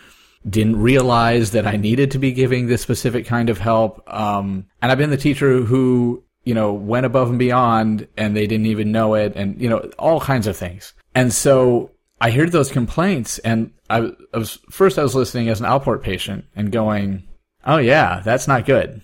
[0.49, 4.03] didn't realize that I needed to be giving this specific kind of help.
[4.13, 8.47] Um, and I've been the teacher who, you know, went above and beyond and they
[8.47, 10.95] didn't even know it and, you know, all kinds of things.
[11.15, 11.91] And so
[12.23, 16.03] I heard those complaints and I, I was, first I was listening as an Alport
[16.03, 17.25] patient and going,
[17.67, 19.03] oh yeah, that's not good.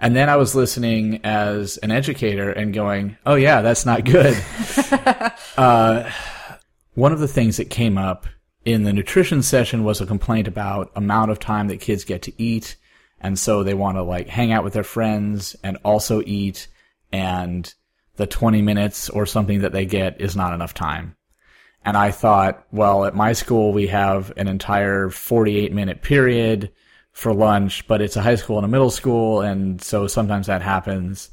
[0.00, 4.42] And then I was listening as an educator and going, oh yeah, that's not good.
[5.58, 6.10] uh,
[6.94, 8.26] one of the things that came up
[8.64, 12.42] in the nutrition session was a complaint about amount of time that kids get to
[12.42, 12.76] eat.
[13.20, 16.68] And so they want to like hang out with their friends and also eat.
[17.12, 17.70] And
[18.16, 21.15] the 20 minutes or something that they get is not enough time.
[21.86, 26.72] And I thought, well, at my school, we have an entire 48 minute period
[27.12, 29.40] for lunch, but it's a high school and a middle school.
[29.40, 31.30] And so sometimes that happens.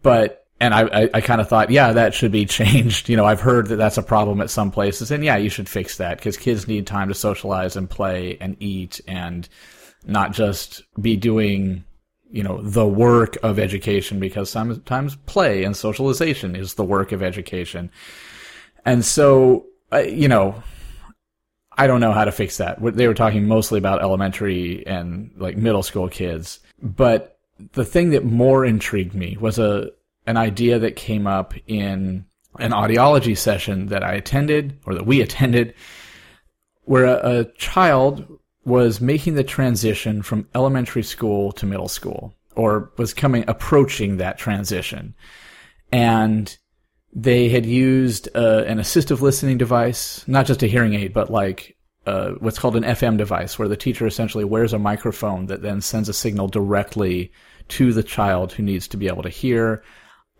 [0.00, 3.08] But, and I, I, I kind of thought, yeah, that should be changed.
[3.08, 5.10] You know, I've heard that that's a problem at some places.
[5.10, 8.56] And yeah, you should fix that because kids need time to socialize and play and
[8.60, 9.48] eat and
[10.06, 11.84] not just be doing
[12.30, 17.22] you know the work of education because sometimes play and socialization is the work of
[17.22, 17.90] education
[18.84, 20.62] and so, uh, you know,
[21.76, 22.78] I don't know how to fix that.
[22.80, 26.60] They were talking mostly about elementary and like middle school kids.
[26.82, 27.38] But
[27.72, 29.90] the thing that more intrigued me was a
[30.26, 32.24] an idea that came up in
[32.58, 35.74] an audiology session that I attended or that we attended
[36.84, 42.92] where a, a child was making the transition from elementary school to middle school or
[42.96, 45.14] was coming approaching that transition.
[45.90, 46.56] And
[47.12, 51.76] they had used uh, an assistive listening device, not just a hearing aid, but like
[52.06, 55.80] uh, what's called an FM device, where the teacher essentially wears a microphone that then
[55.80, 57.30] sends a signal directly
[57.68, 59.82] to the child who needs to be able to hear.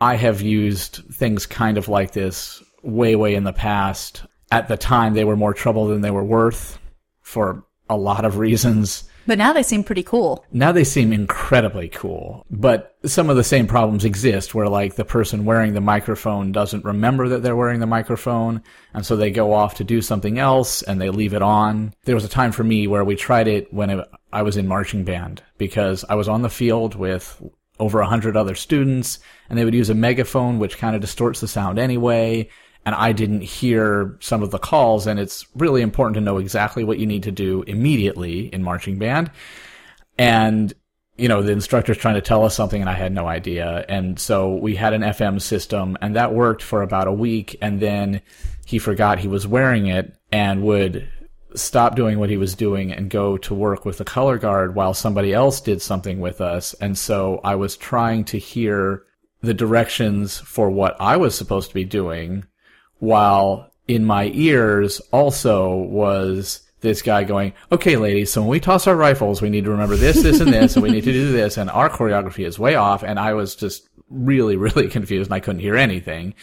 [0.00, 4.24] I have used things kind of like this way, way in the past.
[4.50, 6.78] At the time, they were more trouble than they were worth
[7.20, 9.04] for a lot of reasons.
[9.26, 10.44] But now they seem pretty cool.
[10.52, 12.44] Now they seem incredibly cool.
[12.50, 16.84] But some of the same problems exist where like the person wearing the microphone doesn't
[16.84, 18.62] remember that they're wearing the microphone.
[18.94, 21.94] And so they go off to do something else and they leave it on.
[22.04, 25.04] There was a time for me where we tried it when I was in marching
[25.04, 27.42] band because I was on the field with
[27.78, 31.40] over a hundred other students and they would use a megaphone, which kind of distorts
[31.40, 32.48] the sound anyway
[32.84, 35.06] and I didn't hear some of the calls.
[35.06, 38.98] And it's really important to know exactly what you need to do immediately in marching
[38.98, 39.30] band.
[40.18, 40.72] And,
[41.16, 43.84] you know, the instructor's trying to tell us something and I had no idea.
[43.88, 47.56] And so we had an FM system and that worked for about a week.
[47.60, 48.20] And then
[48.66, 51.08] he forgot he was wearing it and would
[51.54, 54.94] stop doing what he was doing and go to work with the color guard while
[54.94, 56.74] somebody else did something with us.
[56.74, 59.04] And so I was trying to hear
[59.42, 62.44] the directions for what I was supposed to be doing
[63.02, 68.86] while in my ears also was this guy going, okay, ladies, so when we toss
[68.86, 71.32] our rifles, we need to remember this, this, and this, and we need to do
[71.32, 73.02] this, and our choreography is way off.
[73.02, 76.34] And I was just really, really confused and I couldn't hear anything.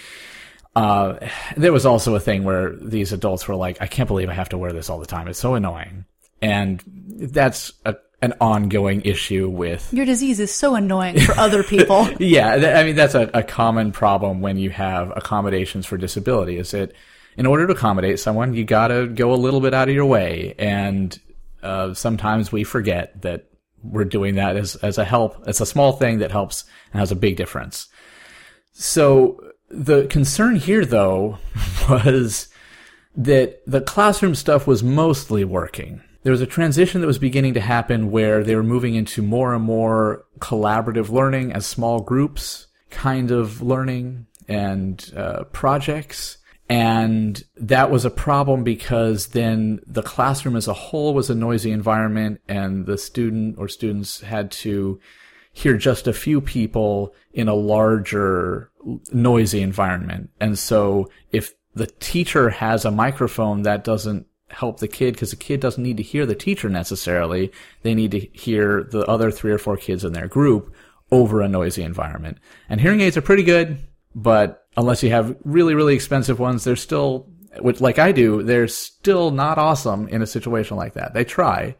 [0.75, 4.33] Uh, there was also a thing where these adults were like, I can't believe I
[4.33, 5.29] have to wear this all the time.
[5.29, 6.03] It's so annoying.
[6.41, 12.09] And that's a an ongoing issue with your disease is so annoying for other people.
[12.19, 16.57] yeah, th- I mean that's a, a common problem when you have accommodations for disability.
[16.57, 16.93] Is that
[17.37, 20.05] in order to accommodate someone, you got to go a little bit out of your
[20.05, 21.17] way, and
[21.63, 23.45] uh, sometimes we forget that
[23.81, 25.47] we're doing that as as a help.
[25.47, 27.87] It's a small thing that helps and has a big difference.
[28.73, 31.37] So the concern here, though,
[31.89, 32.49] was
[33.15, 37.61] that the classroom stuff was mostly working there was a transition that was beginning to
[37.61, 43.31] happen where they were moving into more and more collaborative learning as small groups kind
[43.31, 46.37] of learning and uh, projects.
[46.67, 51.71] And that was a problem because then the classroom as a whole was a noisy
[51.71, 54.99] environment and the student or students had to
[55.51, 58.71] hear just a few people in a larger
[59.11, 60.29] noisy environment.
[60.39, 65.35] And so if the teacher has a microphone that doesn't help the kid because the
[65.35, 67.51] kid doesn't need to hear the teacher necessarily.
[67.83, 70.73] They need to hear the other three or four kids in their group
[71.11, 72.37] over a noisy environment.
[72.69, 73.79] And hearing aids are pretty good,
[74.13, 77.27] but unless you have really, really expensive ones, they're still,
[77.59, 81.13] which like I do, they're still not awesome in a situation like that.
[81.13, 81.75] They try,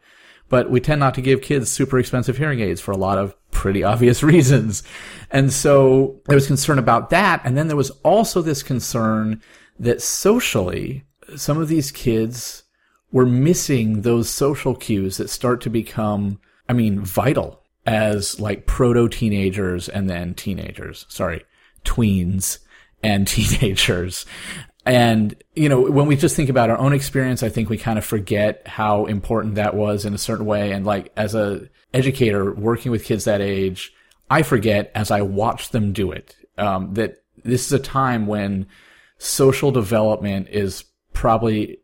[0.48, 3.34] but we tend not to give kids super expensive hearing aids for a lot of
[3.50, 4.82] pretty obvious reasons.
[5.30, 7.40] And so there was concern about that.
[7.44, 9.42] And then there was also this concern
[9.78, 11.04] that socially,
[11.36, 12.59] some of these kids
[13.12, 19.08] were missing those social cues that start to become, I mean, vital as like proto
[19.08, 21.06] teenagers and then teenagers.
[21.08, 21.44] Sorry,
[21.84, 22.58] tweens
[23.02, 24.26] and teenagers.
[24.86, 27.98] And, you know, when we just think about our own experience, I think we kind
[27.98, 30.72] of forget how important that was in a certain way.
[30.72, 33.92] And like as a educator working with kids that age,
[34.30, 38.66] I forget as I watch them do it, um, that this is a time when
[39.18, 41.80] social development is probably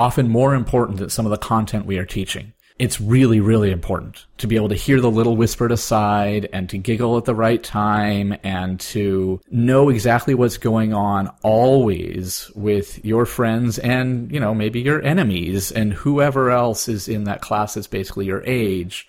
[0.00, 2.52] often more important than some of the content we are teaching.
[2.80, 6.78] it's really, really important to be able to hear the little whispered aside and to
[6.78, 13.26] giggle at the right time and to know exactly what's going on always with your
[13.26, 17.86] friends and, you know, maybe your enemies and whoever else is in that class that's
[17.86, 19.06] basically your age.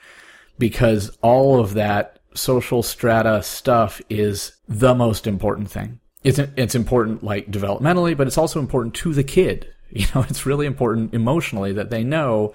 [0.60, 6.02] Because all of that social strata stuff is the most important thing.
[6.26, 9.74] It's, it's important like developmentally, but it's also important to the kid.
[9.96, 12.54] You know, it's really important emotionally that they know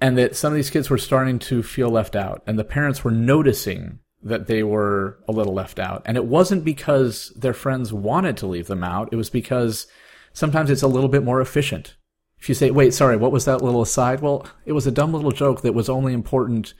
[0.00, 3.02] and that some of these kids were starting to feel left out and the parents
[3.02, 6.02] were noticing that they were a little left out.
[6.06, 9.10] And it wasn't because their friends wanted to leave them out.
[9.12, 9.86] It was because
[10.32, 11.96] sometimes it's a little bit more efficient.
[12.38, 14.20] If you say wait sorry what was that little aside?
[14.20, 16.74] Well it was a dumb little joke that was only important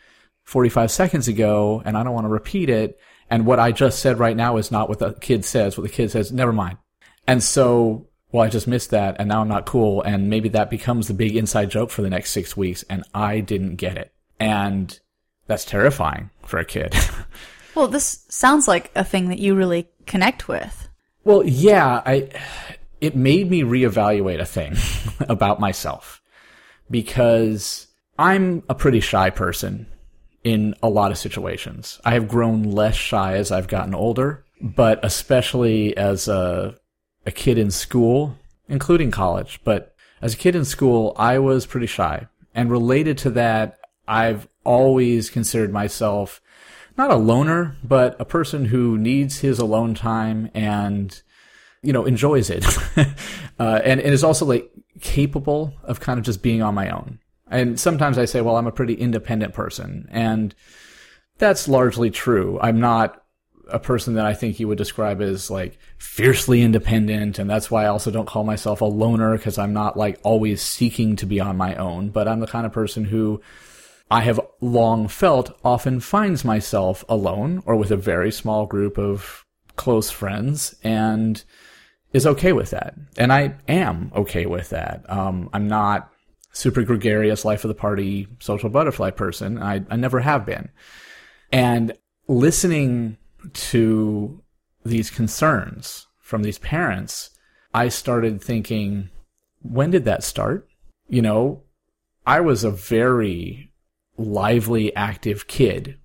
[0.44, 2.98] 45 seconds ago and i don't want to repeat it.
[3.30, 5.76] And what i just said right now is not what the kid says.
[5.76, 6.78] What the kid says never mind.
[7.26, 10.02] And so well, I just missed that and now I'm not cool.
[10.02, 13.38] And maybe that becomes the big inside joke for the next six weeks and I
[13.38, 14.12] didn't get it.
[14.40, 14.98] And
[15.46, 16.96] that's terrifying for a kid.
[17.76, 20.88] well, this sounds like a thing that you really connect with.
[21.22, 22.28] Well, yeah, I,
[23.00, 24.74] it made me reevaluate a thing
[25.28, 26.20] about myself
[26.90, 27.86] because
[28.18, 29.86] I'm a pretty shy person
[30.42, 32.00] in a lot of situations.
[32.04, 36.74] I have grown less shy as I've gotten older, but especially as a
[37.26, 38.36] a kid in school,
[38.68, 42.28] including college, but as a kid in school, I was pretty shy.
[42.54, 46.40] And related to that, I've always considered myself
[46.96, 51.20] not a loner, but a person who needs his alone time and,
[51.82, 52.64] you know, enjoys it.
[53.58, 54.70] uh, and, and is also like
[55.00, 57.18] capable of kind of just being on my own.
[57.50, 60.08] And sometimes I say, well, I'm a pretty independent person.
[60.10, 60.54] And
[61.38, 62.58] that's largely true.
[62.60, 63.23] I'm not
[63.68, 67.38] a person that I think you would describe as like fiercely independent.
[67.38, 70.62] And that's why I also don't call myself a loner because I'm not like always
[70.62, 73.40] seeking to be on my own, but I'm the kind of person who
[74.10, 79.44] I have long felt often finds myself alone or with a very small group of
[79.76, 81.42] close friends and
[82.12, 82.94] is okay with that.
[83.16, 85.08] And I am okay with that.
[85.10, 86.12] Um, I'm not
[86.52, 89.60] super gregarious, life of the party, social butterfly person.
[89.60, 90.70] I, I never have been.
[91.50, 91.92] And
[92.28, 93.18] listening
[93.52, 94.42] to
[94.84, 97.30] these concerns from these parents,
[97.72, 99.10] I started thinking,
[99.62, 100.68] when did that start?
[101.08, 101.62] You know,
[102.26, 103.72] I was a very
[104.16, 105.98] lively, active kid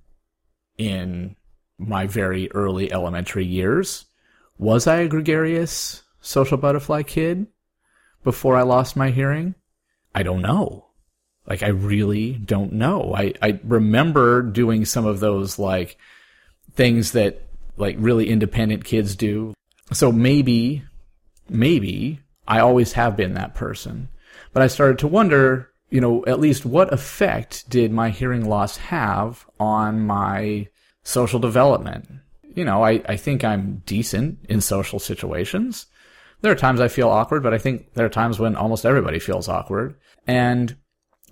[0.77, 1.35] in
[1.77, 4.05] my very early elementary years.
[4.57, 7.47] Was I a gregarious social butterfly kid
[8.23, 9.55] before I lost my hearing?
[10.13, 10.87] I don't know.
[11.47, 13.13] Like, I really don't know.
[13.15, 15.97] I, I remember doing some of those, like,
[16.73, 17.41] things that
[17.77, 19.53] like really independent kids do.
[19.91, 20.83] So maybe,
[21.49, 24.09] maybe I always have been that person.
[24.53, 28.77] But I started to wonder, you know, at least what effect did my hearing loss
[28.77, 30.67] have on my
[31.03, 32.07] social development?
[32.55, 35.85] You know, I, I think I'm decent in social situations.
[36.41, 39.19] There are times I feel awkward, but I think there are times when almost everybody
[39.19, 39.95] feels awkward.
[40.25, 40.75] And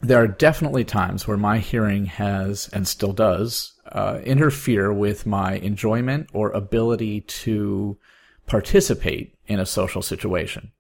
[0.02, 5.54] there are definitely times where my hearing has and still does uh, interfere with my
[5.54, 7.98] enjoyment or ability to
[8.46, 10.72] participate in a social situation.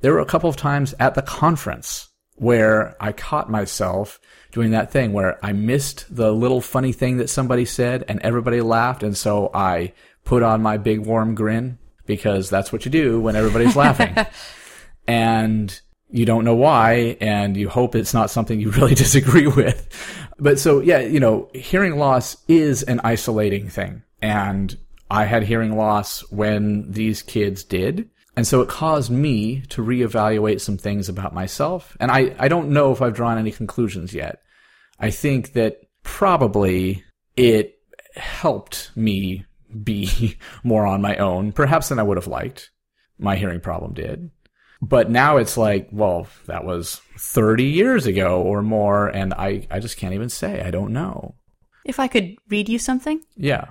[0.00, 4.20] There were a couple of times at the conference where I caught myself
[4.52, 8.60] doing that thing where I missed the little funny thing that somebody said and everybody
[8.60, 9.02] laughed.
[9.02, 9.94] And so I
[10.24, 14.14] put on my big warm grin because that's what you do when everybody's laughing.
[15.06, 15.80] And
[16.10, 19.88] you don't know why and you hope it's not something you really disagree with.
[20.38, 24.02] But so, yeah, you know, hearing loss is an isolating thing.
[24.22, 24.76] And
[25.10, 28.10] I had hearing loss when these kids did.
[28.36, 31.96] And so it caused me to reevaluate some things about myself.
[31.98, 34.40] And I, I don't know if I've drawn any conclusions yet.
[35.00, 37.02] I think that probably
[37.36, 37.78] it
[38.14, 39.46] helped me
[39.82, 42.70] be more on my own, perhaps than I would have liked.
[43.18, 44.30] My hearing problem did.
[44.82, 49.80] But now it's like, well, that was 30 years ago or more, and I, I
[49.80, 50.62] just can't even say.
[50.62, 51.34] I don't know.
[51.84, 53.22] If I could read you something?
[53.36, 53.70] Yeah.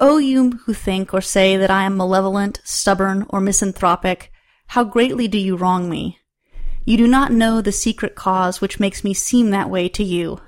[0.00, 4.32] O you who think or say that I am malevolent, stubborn, or misanthropic,
[4.68, 6.18] how greatly do you wrong me?
[6.84, 10.40] You do not know the secret cause which makes me seem that way to you.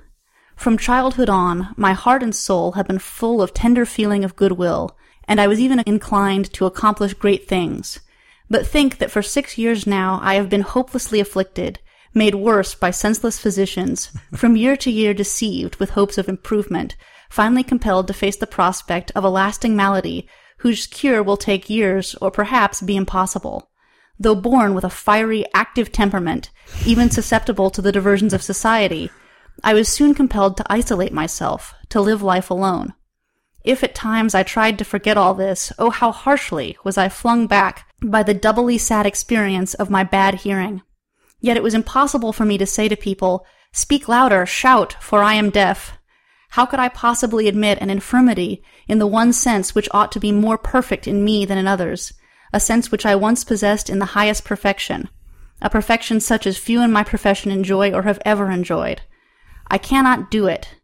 [0.57, 4.97] From childhood on, my heart and soul have been full of tender feeling of goodwill,
[5.29, 8.01] and I was even inclined to accomplish great things.
[8.49, 11.81] But think that for six years now I have been hopelessly afflicted,
[12.15, 16.97] made worse by senseless physicians, from year to year deceived with hopes of improvement,
[17.29, 20.29] finally compelled to face the prospect of a lasting malady
[20.59, 23.71] whose cure will take years or perhaps be impossible.
[24.19, 26.51] Though born with a fiery, active temperament,
[26.87, 29.11] even susceptible to the diversions of society,
[29.63, 32.95] I was soon compelled to isolate myself, to live life alone.
[33.67, 37.49] If at times I tried to forget all this, oh how harshly was I flung
[37.49, 40.83] back by the doubly sad experience of my bad hearing.
[41.41, 45.35] Yet it was impossible for me to say to people, Speak louder, shout, for I
[45.35, 45.99] am deaf.
[46.51, 50.31] How could I possibly admit an infirmity in the one sense which ought to be
[50.31, 52.13] more perfect in me than in others,
[52.53, 55.09] a sense which I once possessed in the highest perfection,
[55.61, 59.03] a perfection such as few in my profession enjoy or have ever enjoyed?
[59.67, 60.77] I cannot do it.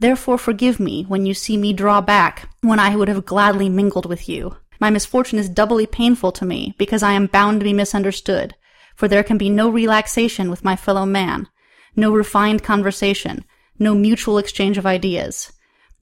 [0.00, 4.06] Therefore forgive me when you see me draw back, when I would have gladly mingled
[4.06, 4.56] with you.
[4.80, 8.54] My misfortune is doubly painful to me, because I am bound to be misunderstood,
[8.94, 11.48] for there can be no relaxation with my fellow man,
[11.96, 13.44] no refined conversation,
[13.78, 15.52] no mutual exchange of ideas.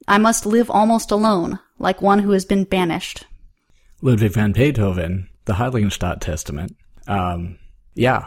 [0.06, 3.24] I must live almost alone, like one who has been banished.
[4.02, 6.76] Ludwig van Beethoven, the Heiligenstadt Testament.
[7.08, 7.58] Um,
[7.94, 8.26] yeah,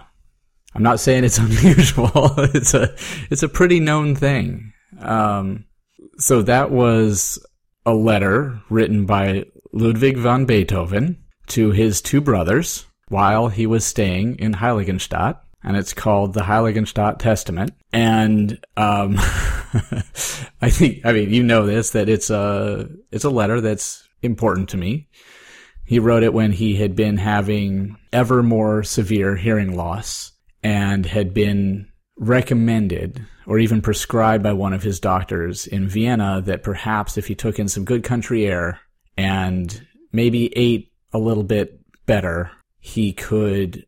[0.74, 2.12] I'm not saying it's unusual.
[2.38, 2.96] it's a
[3.30, 4.69] it's a pretty known thing.
[5.00, 5.66] Um,
[6.18, 7.44] so that was
[7.86, 14.38] a letter written by Ludwig van Beethoven to his two brothers while he was staying
[14.38, 17.74] in Heiligenstadt, and it's called the Heiligenstadt Testament.
[17.92, 19.16] And um,
[20.62, 24.70] I think, I mean, you know this that it's a it's a letter that's important
[24.70, 25.08] to me.
[25.86, 31.34] He wrote it when he had been having ever more severe hearing loss and had
[31.34, 37.26] been recommended or even prescribed by one of his doctors in Vienna that perhaps if
[37.26, 38.80] he took in some good country air
[39.18, 43.88] and maybe ate a little bit better, he could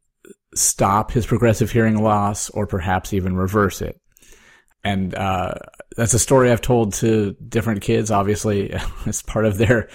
[0.56, 4.02] stop his progressive hearing loss or perhaps even reverse it.
[4.84, 5.54] And uh,
[5.96, 8.74] that's a story I've told to different kids, obviously,
[9.06, 9.90] as part of their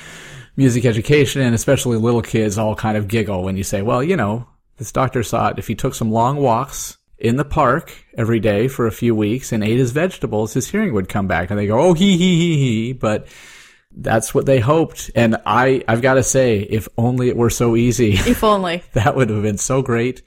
[0.55, 4.17] music education, and especially little kids all kind of giggle when you say, well, you
[4.17, 4.47] know,
[4.77, 8.87] this doctor thought if he took some long walks in the park every day for
[8.87, 11.51] a few weeks and ate his vegetables, his hearing would come back.
[11.51, 12.93] And they go, oh, he, he, he, he.
[12.93, 13.29] But
[13.91, 15.11] that's what they hoped.
[15.15, 18.13] And I, I've got to say, if only it were so easy.
[18.27, 18.83] If only.
[18.93, 20.23] that would have been so great.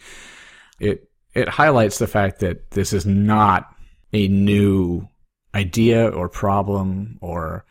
[0.79, 3.67] It, it highlights the fact that this is not
[4.11, 5.07] a new
[5.53, 7.65] idea or problem or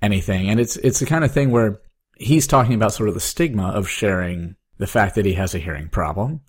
[0.00, 0.48] anything.
[0.48, 1.80] And it's, it's the kind of thing where
[2.16, 5.58] he's talking about sort of the stigma of sharing the fact that he has a
[5.58, 6.40] hearing problem.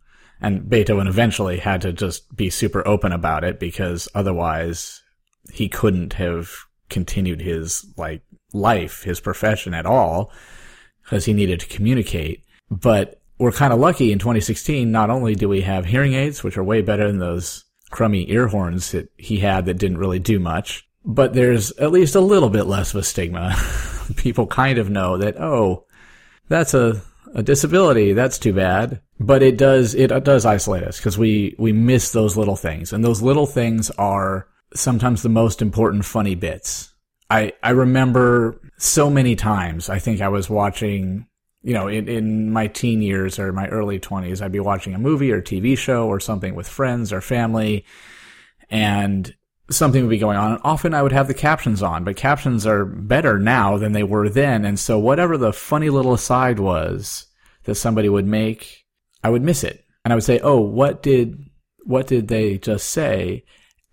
[0.42, 5.02] And Beethoven eventually had to just be super open about it because otherwise
[5.52, 6.50] he couldn't have
[6.90, 8.22] continued his like
[8.54, 10.32] life, his profession at all
[11.04, 12.44] because he needed to communicate.
[12.70, 14.92] But we're kind of lucky in 2016.
[14.92, 18.48] Not only do we have hearing aids, which are way better than those crummy ear
[18.48, 22.50] horns that he had that didn't really do much, but there's at least a little
[22.50, 23.56] bit less of a stigma.
[24.16, 25.86] People kind of know that, oh,
[26.48, 27.02] that's a,
[27.36, 28.14] a disability.
[28.14, 29.02] That's too bad.
[29.20, 32.94] But it does, it does isolate us because we, we miss those little things.
[32.94, 36.94] And those little things are sometimes the most important funny bits.
[37.30, 41.28] I, I remember so many times, I think I was watching,
[41.62, 45.00] you know, in, in my teen years or my early twenties, I'd be watching a
[45.00, 47.86] movie or TV show or something with friends or family.
[48.70, 49.36] And
[49.70, 50.54] something would be going on.
[50.54, 54.04] And often I would have the captions on, but captions are better now than they
[54.04, 54.66] were then.
[54.66, 57.28] And so whatever the funny little aside was
[57.64, 58.86] that somebody would make,
[59.24, 59.86] I would miss it.
[60.04, 61.50] And I would say, Oh, what did,
[61.84, 63.44] what did they just say?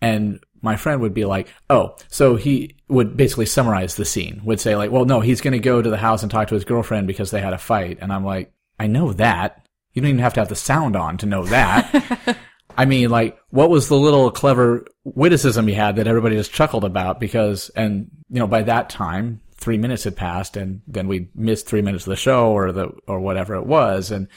[0.01, 4.61] And my friend would be like, Oh, so he would basically summarize the scene, would
[4.61, 6.65] say like, well, no, he's going to go to the house and talk to his
[6.65, 7.99] girlfriend because they had a fight.
[8.01, 9.67] And I'm like, I know that.
[9.93, 12.39] You don't even have to have the sound on to know that.
[12.77, 16.85] I mean, like, what was the little clever witticism he had that everybody just chuckled
[16.85, 17.19] about?
[17.19, 21.67] Because, and, you know, by that time, three minutes had passed and then we missed
[21.67, 24.11] three minutes of the show or the, or whatever it was.
[24.11, 24.29] And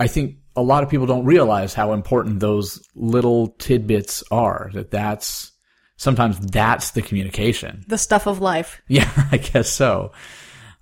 [0.00, 4.90] I think a lot of people don't realize how important those little tidbits are, that
[4.90, 5.52] that's,
[5.96, 7.84] sometimes that's the communication.
[7.86, 8.82] The stuff of life.
[8.88, 10.12] Yeah, I guess so.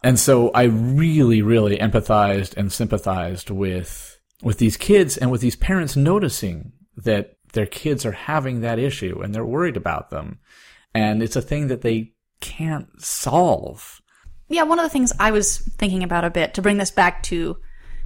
[0.02, 5.56] And so I really, really empathized and sympathized with, with these kids and with these
[5.56, 10.38] parents noticing that their kids are having that issue and they're worried about them.
[10.94, 14.00] And it's a thing that they can't solve.
[14.48, 17.22] Yeah, one of the things I was thinking about a bit to bring this back
[17.24, 17.56] to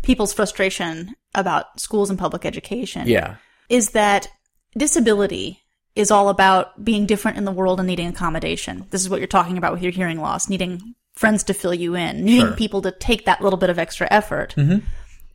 [0.03, 3.07] people's frustration about schools and public education.
[3.07, 3.37] Yeah.
[3.69, 4.29] Is that
[4.77, 5.61] disability
[5.95, 8.87] is all about being different in the world and needing accommodation.
[8.91, 11.95] This is what you're talking about with your hearing loss, needing friends to fill you
[11.97, 12.57] in, needing Sure.
[12.57, 14.55] people to take that little bit of extra effort.
[14.57, 14.87] Mm-hmm.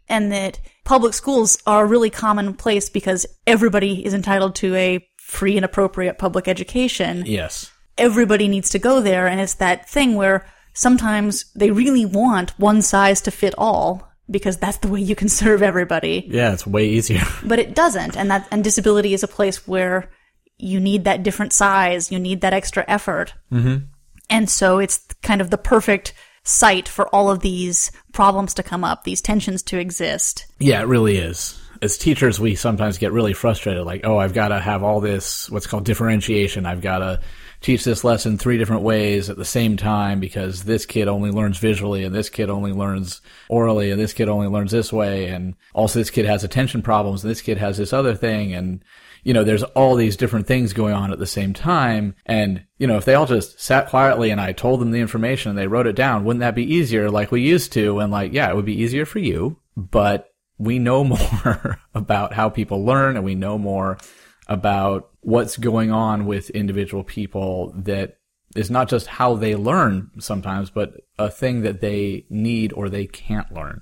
[0.08, 5.08] And that public schools are a really common place because everybody is entitled to a
[5.18, 7.24] free and appropriate public education.
[7.26, 7.72] Yes.
[7.98, 12.82] Everybody needs to go there, and it's that thing where sometimes they really want one
[12.82, 16.88] size to fit all because that's the way you can serve everybody, Yeah, it's way
[16.88, 17.24] easier.
[17.44, 18.18] but it doesn't.
[18.18, 20.10] And that and disability is a place where
[20.58, 23.34] you need that different size, you need that extra effort.
[23.52, 23.86] Mm-hmm.
[24.30, 26.14] And so it's kind of the perfect
[26.46, 30.46] site for all of these problems to come up, these tensions to exist.
[30.60, 31.60] Yeah, it really is.
[31.82, 35.50] As teachers, we sometimes get really frustrated like, oh, I've got to have all this,
[35.50, 36.66] what's called differentiation.
[36.66, 37.20] I've got to
[37.62, 41.58] teach this lesson three different ways at the same time because this kid only learns
[41.58, 45.28] visually and this kid only learns orally and this kid only learns this way.
[45.28, 48.54] And also this kid has attention problems and this kid has this other thing.
[48.54, 48.84] And,
[49.26, 52.16] you know, there's all these different things going on at the same time.
[52.28, 55.50] And, you know, if they all just sat quietly and I told them the information
[55.50, 58.00] and they wrote it down, wouldn't that be easier like we used to?
[58.00, 62.50] And like, yeah, it would be easier for you, but we know more about how
[62.50, 63.98] people learn and we know more
[64.48, 68.20] about what's going on with individual people that
[68.56, 73.08] is not just how they learn sometimes, but a thing that they need or they
[73.08, 73.82] can't learn.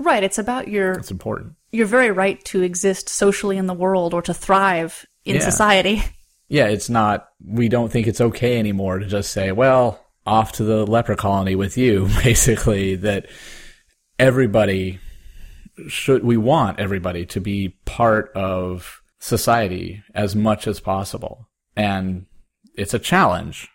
[0.00, 0.24] Right.
[0.24, 0.92] It's about your.
[0.92, 1.52] It's important.
[1.72, 5.42] Your very right to exist socially in the world or to thrive in Yeah.
[5.42, 6.02] society.
[6.48, 10.64] Yeah, it's not, we don't think it's okay anymore to just say, well, off to
[10.64, 13.26] the leper colony with you, basically, that
[14.18, 14.98] everybody
[15.88, 21.46] should, we want everybody to be part of society as much as possible.
[21.76, 22.26] And
[22.74, 23.68] it's a challenge.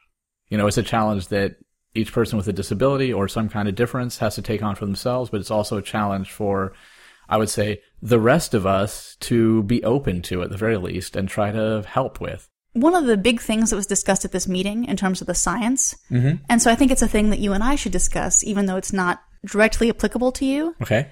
[0.49, 1.55] You know, it's a challenge that
[1.95, 4.85] each person with a disability or some kind of difference has to take on for
[4.85, 6.73] themselves, but it's also a challenge for,
[7.29, 11.15] I would say, the rest of us to be open to at the very least
[11.15, 12.47] and try to help with.
[12.73, 15.33] One of the big things that was discussed at this meeting in terms of the
[15.33, 16.43] science, mm-hmm.
[16.49, 18.75] and so I think it's a thing that you and I should discuss, even though
[18.75, 21.07] it's not directly applicable to you, Okay.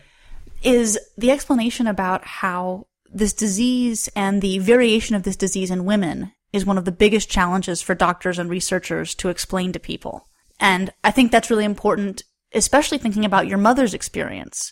[0.61, 6.33] is the explanation about how this disease and the variation of this disease in women
[6.51, 10.27] is one of the biggest challenges for doctors and researchers to explain to people.
[10.63, 14.71] And I think that's really important, especially thinking about your mother's experience,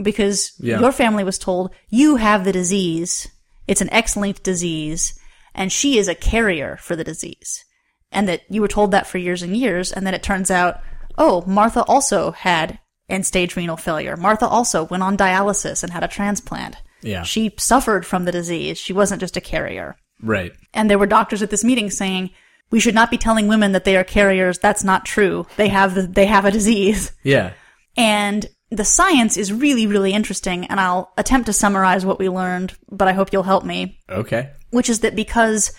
[0.00, 0.78] because Yeah.
[0.80, 3.28] your family was told you have the disease,
[3.66, 5.18] it's an X-linked disease,
[5.52, 7.64] and she is a carrier for the disease.
[8.12, 10.80] And that you were told that for years and years, and then it turns out,
[11.18, 12.78] oh, Martha also had
[13.08, 14.16] end stage renal failure.
[14.16, 16.76] Martha also went on dialysis and had a transplant.
[17.02, 17.24] Yeah.
[17.24, 18.78] She suffered from the disease.
[18.78, 19.96] She wasn't just a carrier.
[20.22, 20.52] Right.
[20.72, 22.30] And there were doctors at this meeting saying,
[22.74, 24.58] we should not be telling women that they are carriers.
[24.58, 25.46] That's not true.
[25.56, 27.12] They have the, they have a disease.
[27.22, 27.52] Yeah.
[27.96, 30.64] And the science is really, really interesting.
[30.64, 34.00] And I'll attempt to summarize what we learned, but I hope you'll help me.
[34.10, 34.50] Okay.
[34.70, 35.72] Which is that because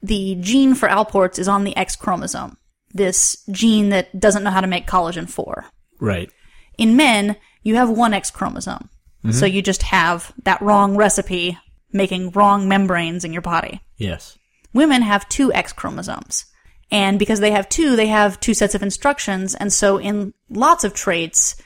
[0.00, 2.56] the gene for Alport's is on the X chromosome,
[2.94, 5.66] this gene that doesn't know how to make collagen 4.
[6.00, 6.30] Right.
[6.78, 8.88] In men, you have one X chromosome.
[9.22, 9.54] So mm-hmm.
[9.54, 11.58] you just have that wrong recipe
[11.92, 13.82] making wrong membranes in your body.
[13.98, 14.38] Yes.
[14.76, 16.44] Women have two X chromosomes.
[16.90, 19.54] And because they have two, they have two sets of instructions.
[19.54, 21.56] And so in lots of traits,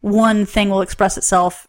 [0.00, 1.68] one thing will express itself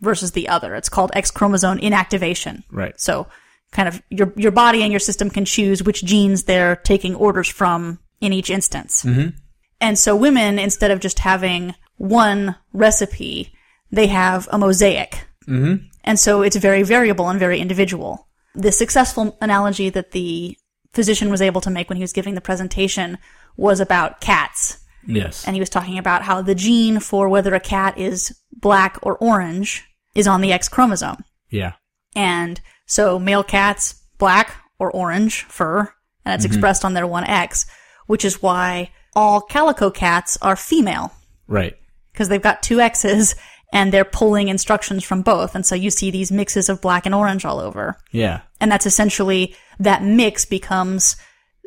[0.00, 0.74] versus the other.
[0.74, 2.64] It's called X chromosome inactivation.
[2.70, 2.98] Right.
[3.00, 3.28] So
[3.70, 7.48] kind of your, your body and your system can choose which genes they're taking orders
[7.48, 9.04] from in each instance.
[9.04, 9.36] Mm-hmm.
[9.80, 13.52] And so women, instead of just having one recipe,
[13.90, 15.26] they have a mosaic.
[15.46, 15.86] Mm-hmm.
[16.04, 18.28] And so it's very variable and very individual.
[18.54, 20.56] The successful analogy that the
[20.92, 23.18] physician was able to make when he was giving the presentation
[23.56, 24.78] was about cats.
[25.06, 25.46] Yes.
[25.46, 29.16] And he was talking about how the gene for whether a cat is black or
[29.18, 29.84] orange
[30.14, 31.24] is on the X chromosome.
[31.50, 31.72] yeah.
[32.14, 35.90] And so male cats, black or orange fur,
[36.24, 36.52] and it's mm-hmm.
[36.52, 37.64] expressed on their 1X,
[38.06, 41.10] which is why all calico cats are female
[41.48, 41.74] Right.
[42.12, 43.34] because they've got two X's
[43.72, 45.54] and they're pulling instructions from both.
[45.54, 47.96] And so you see these mixes of black and orange all over.
[48.12, 48.42] Yeah.
[48.60, 51.16] And that's essentially that mix becomes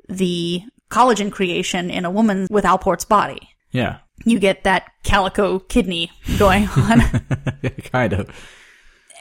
[0.07, 3.49] the collagen creation in a woman with Alport's body.
[3.71, 3.97] Yeah.
[4.23, 7.01] You get that calico kidney going on.
[7.91, 8.29] kind of.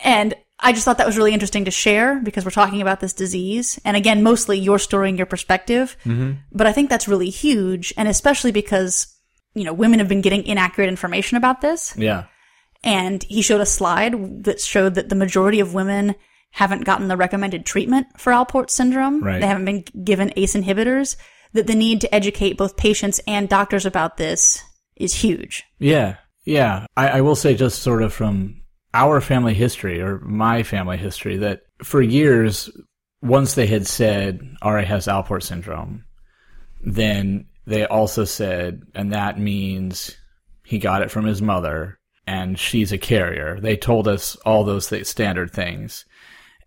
[0.04, 3.14] And I just thought that was really interesting to share because we're talking about this
[3.14, 3.80] disease.
[3.84, 5.96] And again, mostly your story and your perspective.
[6.04, 6.32] Mm-hmm.
[6.52, 7.94] But I think that's really huge.
[7.96, 9.06] And especially because,
[9.54, 11.94] you know, women have been getting inaccurate information about this.
[11.96, 12.24] Yeah.
[12.84, 16.14] And he showed a slide that showed that the majority of women
[16.50, 19.24] haven't gotten the recommended treatment for Alport syndrome.
[19.24, 19.40] Right.
[19.40, 21.16] They haven't been given ACE inhibitors.
[21.54, 24.62] That the need to educate both patients and doctors about this
[24.96, 25.62] is huge.
[25.78, 26.16] Yeah.
[26.44, 26.86] Yeah.
[26.96, 28.62] I, I will say just sort of from
[28.92, 32.70] our family history or my family history that for years,
[33.22, 36.04] once they had said Ari has Alport syndrome,
[36.82, 40.16] then they also said, and that means
[40.64, 43.60] he got it from his mother and she's a carrier.
[43.60, 46.04] They told us all those th- standard things.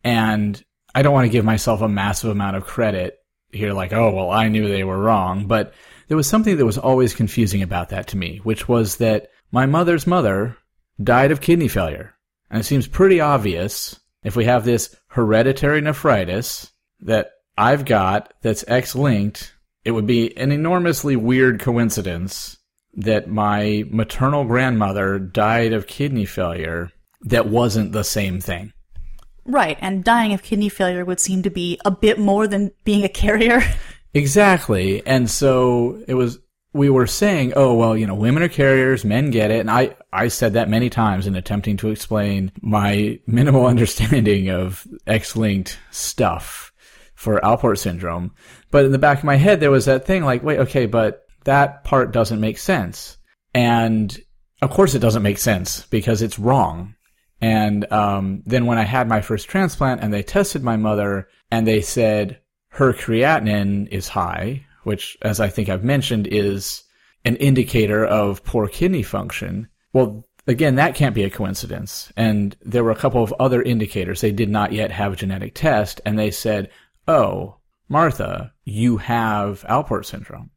[0.04, 3.18] And I don't want to give myself a massive amount of credit
[3.52, 5.48] here, like, oh, well, I knew they were wrong.
[5.48, 5.74] But
[6.08, 9.66] there was something that was always confusing about that to me, which was that my
[9.66, 10.58] mother's mother
[11.02, 12.16] died of kidney failure.
[12.50, 18.66] And it seems pretty obvious if we have this hereditary nephritis that I've got that's
[18.68, 19.54] X linked,
[19.84, 22.58] it would be an enormously weird coincidence
[22.94, 28.74] that my maternal grandmother died of kidney failure that wasn't the same thing.
[29.46, 33.04] Right, and dying of kidney failure would seem to be a bit more than being
[33.04, 33.62] a carrier.
[34.14, 35.06] Exactly.
[35.06, 36.40] And so it was
[36.74, 39.96] we were saying, oh well, you know, women are carriers, men get it, and I
[40.12, 46.72] I said that many times in attempting to explain my minimal understanding of X-linked stuff
[47.14, 48.34] for Alport syndrome.
[48.72, 51.27] But in the back of my head, there was that thing like, wait, okay, but
[51.48, 53.18] that part doesn't make sense,
[53.54, 54.16] and
[54.62, 56.96] of course it doesn't make sense because it's wrong.
[57.40, 61.66] And um, then when I had my first transplant and they tested my mother and
[61.66, 66.84] they said her creatinine is high, which, as I think I've mentioned, is
[67.26, 69.68] an indicator of poor kidney function.
[69.94, 72.12] Well, again, that can't be a coincidence.
[72.18, 74.22] And there were a couple of other indicators.
[74.22, 76.70] They did not yet have a genetic test, and they said,
[77.08, 77.58] Oh,
[77.90, 80.52] Martha, you have Alport syndrome.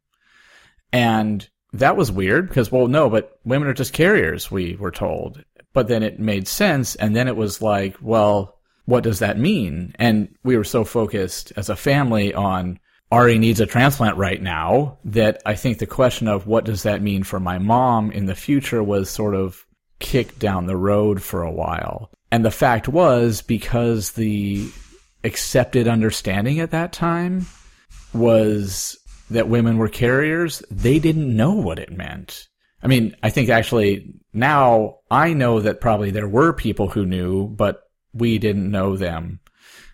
[0.91, 5.43] And that was weird because, well, no, but women are just carriers, we were told.
[5.73, 6.95] But then it made sense.
[6.95, 9.95] And then it was like, well, what does that mean?
[9.97, 12.79] And we were so focused as a family on
[13.11, 17.01] Ari needs a transplant right now that I think the question of what does that
[17.01, 19.65] mean for my mom in the future was sort of
[19.99, 22.09] kicked down the road for a while.
[22.31, 24.69] And the fact was because the
[25.23, 27.45] accepted understanding at that time
[28.13, 28.97] was
[29.31, 32.47] that women were carriers, they didn't know what it meant.
[32.83, 37.47] I mean, I think actually now I know that probably there were people who knew,
[37.47, 37.81] but
[38.13, 39.39] we didn't know them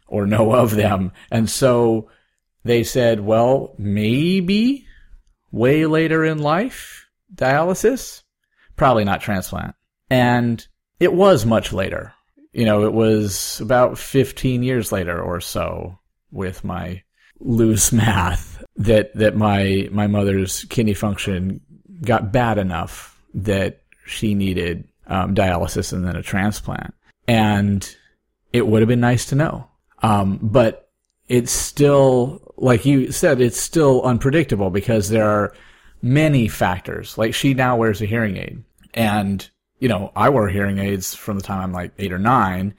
[0.07, 1.11] or know of them.
[1.31, 2.09] And so
[2.63, 4.85] they said, well, maybe
[5.51, 8.23] way later in life, dialysis,
[8.75, 9.75] probably not transplant.
[10.09, 10.65] And
[10.99, 12.13] it was much later.
[12.53, 15.99] You know, it was about 15 years later or so
[16.31, 17.03] with my
[17.39, 21.61] loose math that, that my, my mother's kidney function
[22.03, 26.93] got bad enough that she needed um, dialysis and then a transplant.
[27.27, 27.95] And
[28.53, 29.67] it would have been nice to know.
[30.01, 30.89] Um, but
[31.27, 35.53] it's still like you said, it's still unpredictable because there are
[36.01, 37.17] many factors.
[37.17, 38.63] Like she now wears a hearing aid
[38.93, 39.47] and,
[39.79, 42.73] you know, I wore hearing aids from the time I'm like eight or nine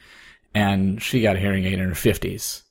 [0.55, 2.65] and she got a hearing aid in her fifties.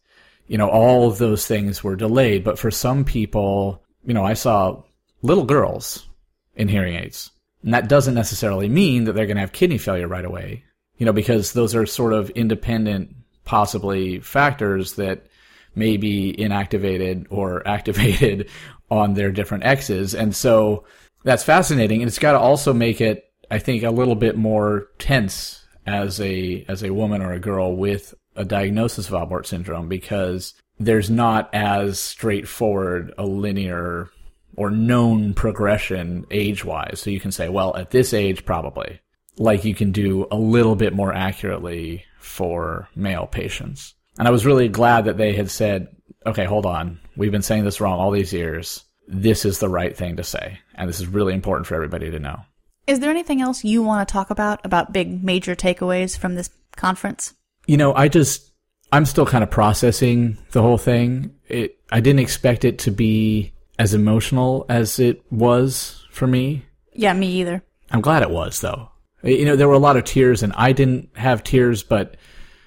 [0.48, 4.34] You know, all of those things were delayed, but for some people, you know, I
[4.34, 4.84] saw
[5.22, 6.08] little girls
[6.56, 7.32] in hearing aids.
[7.64, 10.64] And that doesn't necessarily mean that they're going to have kidney failure right away,
[10.98, 15.28] you know, because those are sort of independent, possibly factors that
[15.76, 18.50] may be inactivated or activated
[18.89, 20.16] on their different X's.
[20.16, 20.86] And so
[21.24, 22.02] that's fascinating.
[22.02, 26.20] And it's got to also make it, I think, a little bit more tense as
[26.20, 31.10] a, as a woman or a girl with a diagnosis of Alport syndrome because there's
[31.10, 34.10] not as straightforward a linear
[34.56, 37.00] or known progression age wise.
[37.02, 39.00] So you can say, well, at this age, probably.
[39.38, 43.94] Like you can do a little bit more accurately for male patients.
[44.18, 45.90] And I was really glad that they had said,
[46.26, 47.00] okay, hold on.
[47.16, 48.84] We've been saying this wrong all these years.
[49.08, 50.60] This is the right thing to say.
[50.74, 52.40] And this is really important for everybody to know.
[52.88, 56.50] Is there anything else you want to talk about, about big major takeaways from this
[56.76, 57.34] conference?
[57.68, 58.51] You know, I just,
[58.91, 61.36] I'm still kind of processing the whole thing.
[61.47, 66.65] It, I didn't expect it to be as emotional as it was for me.
[66.93, 67.63] Yeah, me either.
[67.91, 68.89] I'm glad it was though.
[69.24, 72.18] You know, there were a lot of tears and I didn't have tears, but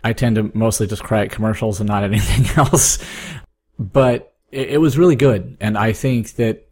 [0.02, 2.98] I tend to mostly just cry at commercials and not anything else.
[3.78, 5.56] But it, it was really good.
[5.60, 6.68] And I think that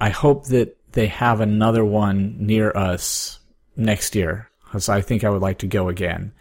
[0.00, 3.40] I hope that they have another one near us
[3.76, 6.32] next year because I think I would like to go again.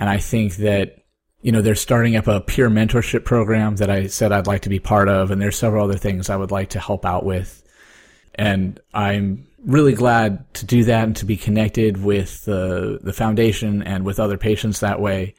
[0.00, 1.04] And I think that,
[1.42, 4.70] you know, they're starting up a peer mentorship program that I said I'd like to
[4.70, 5.30] be part of.
[5.30, 7.62] And there's several other things I would like to help out with.
[8.34, 13.82] And I'm really glad to do that and to be connected with the, the foundation
[13.82, 15.34] and with other patients that way.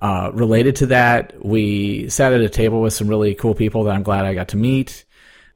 [0.00, 3.94] Uh, related to that, we sat at a table with some really cool people that
[3.94, 5.04] I'm glad I got to meet.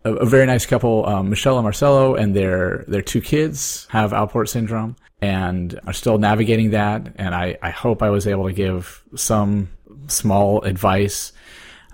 [0.04, 4.12] A, a very nice couple, um, Michelle and Marcelo, and their their two kids have
[4.12, 7.14] Alport syndrome and are still navigating that.
[7.16, 9.70] And I, I hope I was able to give some
[10.06, 11.32] small advice.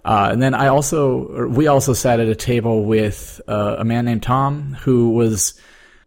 [0.05, 4.05] Uh, and then I also, we also sat at a table with uh, a man
[4.05, 5.55] named Tom who was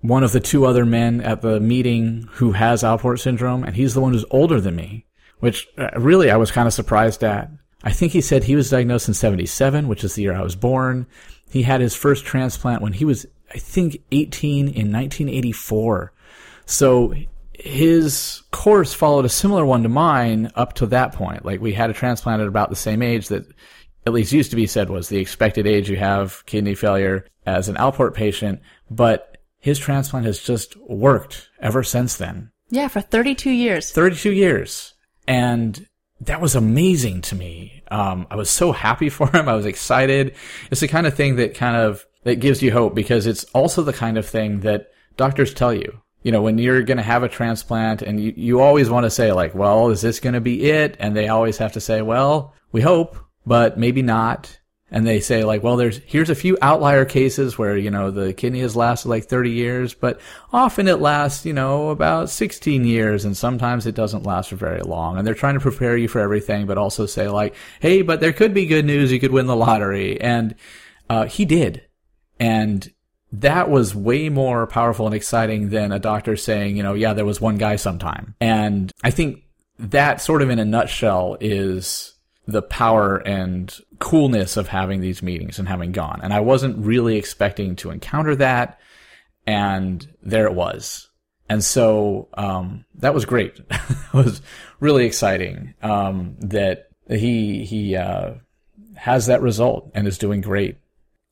[0.02, 3.94] one of the two other men at the meeting who has Alport syndrome, and he's
[3.94, 5.06] the one who's older than me
[5.44, 7.52] which uh, really I was kind of surprised at.
[7.84, 10.56] I think he said he was diagnosed in 77, which is the year I was
[10.56, 11.06] born.
[11.50, 16.13] He had his first transplant when he was, I think, 18 in 1984.
[16.66, 17.14] So
[17.54, 21.46] his course followed a similar one to mine up to that point.
[21.46, 23.46] Like we had a transplant at about the same age that
[24.06, 27.70] at least used to be said was the expected age you have kidney failure as
[27.70, 32.52] an Alport patient, but his transplant has just worked ever since then.
[32.70, 33.92] Yeah, for 32 years.
[33.92, 34.94] 32 years.
[35.28, 35.88] And
[36.22, 37.84] that was amazing to me.
[37.90, 39.48] Um, I was so happy for him.
[39.48, 40.36] I was excited.
[40.70, 43.84] It's the kind of thing that kind of, that gives you hope because it's also
[43.84, 44.88] the kind of thing that
[45.18, 46.02] doctors tell you.
[46.24, 49.10] You know, when you're going to have a transplant and you, you always want to
[49.10, 50.98] say like, well, is this going to be it?
[51.00, 54.58] And they always have to say, well, we hope, but maybe not
[54.94, 58.32] and they say like, well, there's here's a few outlier cases where you know the
[58.32, 60.22] kidney has lasted like 30 years, but
[60.54, 64.82] often it lasts you know about 16 years, and sometimes it doesn't last for very
[64.82, 65.18] long.
[65.18, 68.32] And they're trying to prepare you for everything, but also say like, hey, but there
[68.32, 69.12] could be good news.
[69.12, 70.54] You could win the lottery, and
[71.10, 71.82] uh, he did,
[72.40, 72.94] and
[73.34, 77.26] that was way more powerful and exciting than a doctor saying, you know, yeah, there
[77.26, 78.36] was one guy sometime.
[78.40, 79.44] And I think
[79.80, 82.14] that sort of in a nutshell is
[82.46, 86.20] the power and coolness of having these meetings and having gone.
[86.22, 88.80] And I wasn't really expecting to encounter that.
[89.48, 91.10] And there it was.
[91.50, 93.60] And so, um, that was great.
[93.70, 94.42] it was
[94.80, 98.36] really exciting, um, that he, he, uh,
[98.96, 100.78] has that result and is doing great.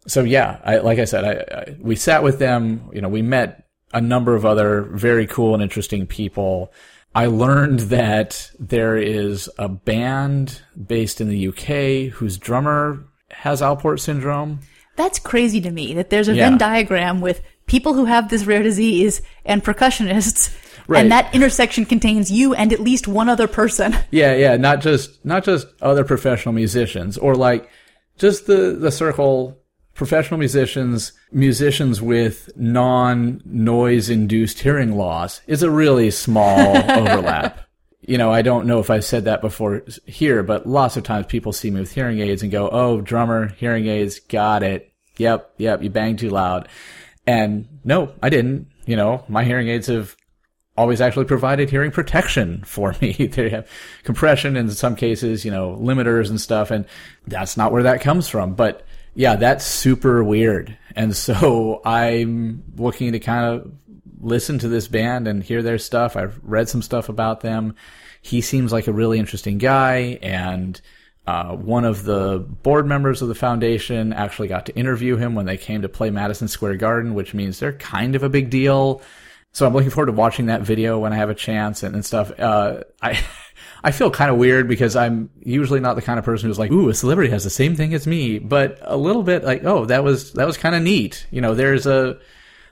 [0.07, 3.21] So yeah, I, like I said, I, I, we sat with them, you know, we
[3.21, 6.71] met a number of other very cool and interesting people.
[7.13, 13.99] I learned that there is a band based in the UK whose drummer has Alport
[13.99, 14.61] syndrome.
[14.95, 16.49] That's crazy to me that there's a Yeah.
[16.49, 20.55] Venn diagram with people who have this rare disease and percussionists,
[20.87, 21.01] Right.
[21.01, 23.95] and that intersection contains you and at least one other person.
[24.11, 27.69] Yeah, yeah, not just not just other professional musicians or like
[28.17, 29.57] just the the circle
[30.01, 37.59] professional musicians, musicians with non-noise induced hearing loss is a really small overlap.
[38.01, 41.27] You know, I don't know if I've said that before here, but lots of times
[41.27, 44.91] people see me with hearing aids and go, "Oh, drummer, hearing aids, got it.
[45.17, 46.67] Yep, yep, you banged too loud."
[47.27, 48.69] And no, I didn't.
[48.87, 50.15] You know, my hearing aids have
[50.75, 53.11] always actually provided hearing protection for me.
[53.27, 53.69] they have
[54.03, 56.87] compression in some cases, you know, limiters and stuff, and
[57.27, 58.55] that's not where that comes from.
[58.55, 58.83] But
[59.13, 60.77] yeah, that's super weird.
[60.95, 63.71] And so I'm looking to kind of
[64.19, 66.15] listen to this band and hear their stuff.
[66.15, 67.75] I've read some stuff about them.
[68.21, 70.79] He seems like a really interesting guy and
[71.27, 75.45] uh, one of the board members of the foundation actually got to interview him when
[75.45, 79.01] they came to play Madison Square Garden, which means they're kind of a big deal.
[79.53, 82.05] So I'm looking forward to watching that video when I have a chance and, and
[82.05, 82.31] stuff.
[82.39, 83.23] Uh, I,
[83.83, 86.71] I feel kind of weird because I'm usually not the kind of person who's like,
[86.71, 89.85] ooh, a celebrity has the same thing as me, but a little bit like, oh,
[89.85, 91.25] that was, that was kind of neat.
[91.31, 92.19] You know, there's a,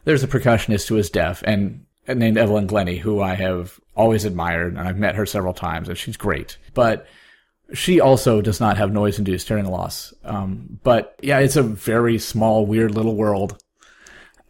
[0.05, 4.73] there's a percussionist who is deaf and named Evelyn Glennie, who I have always admired
[4.73, 6.57] and I've met her several times and she's great.
[6.73, 7.07] But
[7.73, 10.13] she also does not have noise induced hearing loss.
[10.23, 13.61] Um, but yeah, it's a very small, weird little world.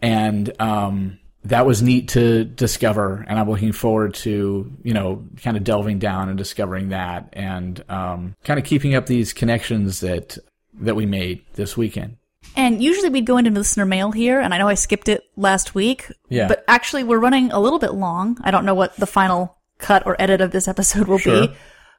[0.02, 3.26] And, um, that was neat to discover.
[3.28, 7.84] And I'm looking forward to, you know, kind of delving down and discovering that and,
[7.90, 10.38] um, kind of keeping up these connections that,
[10.82, 12.18] that we made this weekend.
[12.56, 15.76] And usually we'd go into listener mail here, and I know I skipped it last
[15.76, 16.12] week.
[16.30, 16.48] Yeah.
[16.48, 18.38] But actually, we're running a little bit long.
[18.42, 21.48] I don't know what the final cut or edit of this episode will Sure.
[21.48, 21.54] be.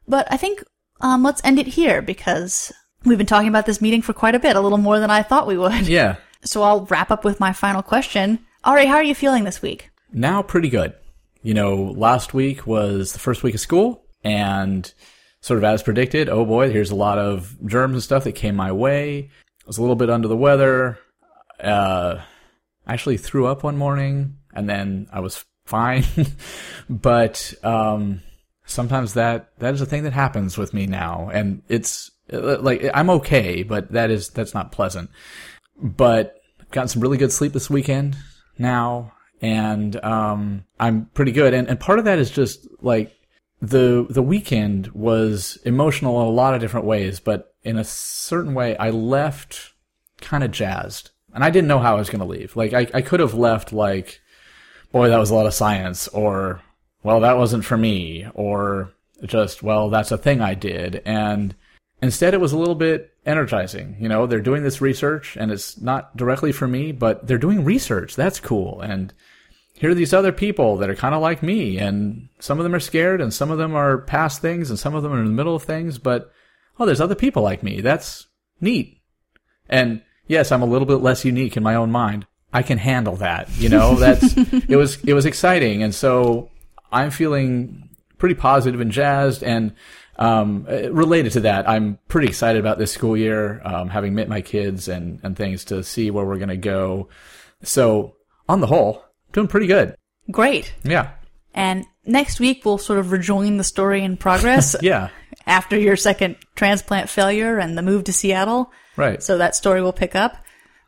[0.08, 0.64] But I think
[1.00, 2.72] um, let's end it here because
[3.04, 5.22] we've been talking about this meeting for quite a bit, a little more than I
[5.22, 5.86] thought we would.
[5.86, 6.16] Yeah.
[6.42, 8.40] So I'll wrap up with my final question.
[8.64, 9.90] Ari, how are you feeling this week?
[10.12, 10.94] now pretty good.
[11.42, 14.92] You know, last week was the first week of school and
[15.40, 18.54] sort of as predicted, oh boy, here's a lot of germs and stuff that came
[18.54, 19.30] my way.
[19.62, 20.98] I was a little bit under the weather.
[21.58, 22.20] Uh,
[22.86, 26.04] actually threw up one morning and then I was fine.
[26.90, 28.20] but, um,
[28.66, 32.84] sometimes that, that is a thing that happens with me now and it's uh, like,
[32.92, 35.10] I'm okay, but that is, that's not pleasant.
[35.80, 36.36] But
[36.70, 38.16] gotten some really good sleep this weekend
[38.60, 41.54] now and um I'm pretty good.
[41.54, 43.16] And and part of that is just like
[43.60, 48.54] the the weekend was emotional in a lot of different ways but in a certain
[48.54, 49.72] way I left
[50.20, 51.10] kind of jazzed.
[51.34, 52.56] And I didn't know how I was going to leave.
[52.56, 54.20] Like I I could have left like
[54.92, 56.60] boy that was a lot of science or
[57.02, 58.92] well that wasn't for me or
[59.24, 61.02] just well that's a thing I did.
[61.04, 61.54] And
[62.02, 63.96] Instead, it was a little bit energizing.
[64.00, 67.64] You know, they're doing this research and it's not directly for me, but they're doing
[67.64, 68.16] research.
[68.16, 68.80] That's cool.
[68.80, 69.12] And
[69.74, 72.74] here are these other people that are kind of like me and some of them
[72.74, 75.26] are scared and some of them are past things and some of them are in
[75.26, 76.32] the middle of things, but
[76.78, 77.80] oh, there's other people like me.
[77.80, 78.26] That's
[78.60, 79.02] neat.
[79.68, 82.26] And yes, I'm a little bit less unique in my own mind.
[82.52, 83.48] I can handle that.
[83.56, 85.82] You know, that's, it was, it was exciting.
[85.82, 86.50] And so
[86.90, 89.42] I'm feeling pretty positive and jazzed.
[89.42, 89.74] And
[90.20, 94.28] um, uh, related to that, I'm pretty excited about this school year, um, having met
[94.28, 97.08] my kids and and things to see where we're going to go.
[97.62, 98.16] So
[98.48, 99.02] on the whole,
[99.32, 99.96] doing pretty good.
[100.30, 100.72] Great.
[100.84, 101.12] Yeah.
[101.54, 105.08] And next week we'll sort of rejoin the story in progress Yeah.
[105.46, 108.70] after your second transplant failure and the move to Seattle.
[108.96, 109.22] Right.
[109.22, 110.36] So that story will pick up.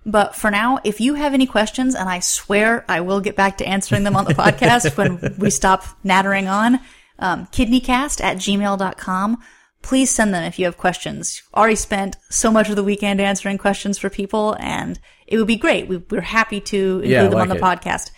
[0.04, 3.58] But for now, if you have any questions, and I swear I will get back
[3.58, 6.80] to answering them on the podcast when we stop nattering on,
[7.22, 9.38] um, kidneycast at gmail.com.
[9.80, 11.42] Please send them if you have questions.
[11.54, 15.56] Already spent so much of the weekend answering questions for people, and it would be
[15.56, 15.88] great.
[15.88, 17.62] We, we're happy to include Yeah, them on the it.
[17.62, 18.10] podcast.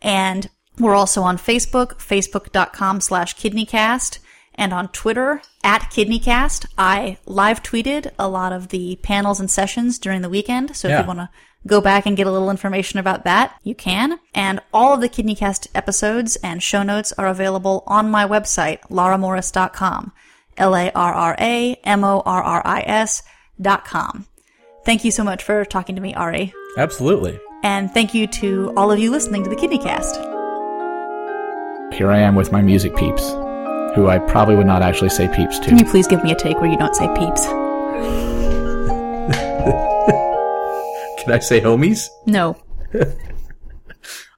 [0.00, 0.48] And
[0.78, 4.18] we're also on Facebook, facebook.com slash kidneycast,
[4.54, 6.66] and on Twitter at kidneycast.
[6.78, 10.76] I live tweeted a lot of the panels and sessions during the weekend.
[10.76, 11.00] So if Yeah.
[11.02, 11.28] you want to
[11.66, 14.18] go back and get a little information about that, you can.
[14.34, 20.12] And all of the KidneyCast episodes and show notes are available on my website, larramorris.com.
[20.58, 23.22] L-A-R-R-A-M-O-R-R-I-S
[23.60, 24.26] dot com.
[24.84, 26.52] Thank you so much for talking to me, Ari.
[26.76, 27.38] Absolutely.
[27.62, 30.30] And thank you to all of you listening to the KidneyCast.
[31.94, 33.30] Here I am with my music peeps,
[33.94, 35.66] who I probably would not actually say peeps to.
[35.66, 37.46] Can you please give me a take where you don't say peeps?
[41.24, 42.08] Can I say homies?
[42.26, 42.56] No.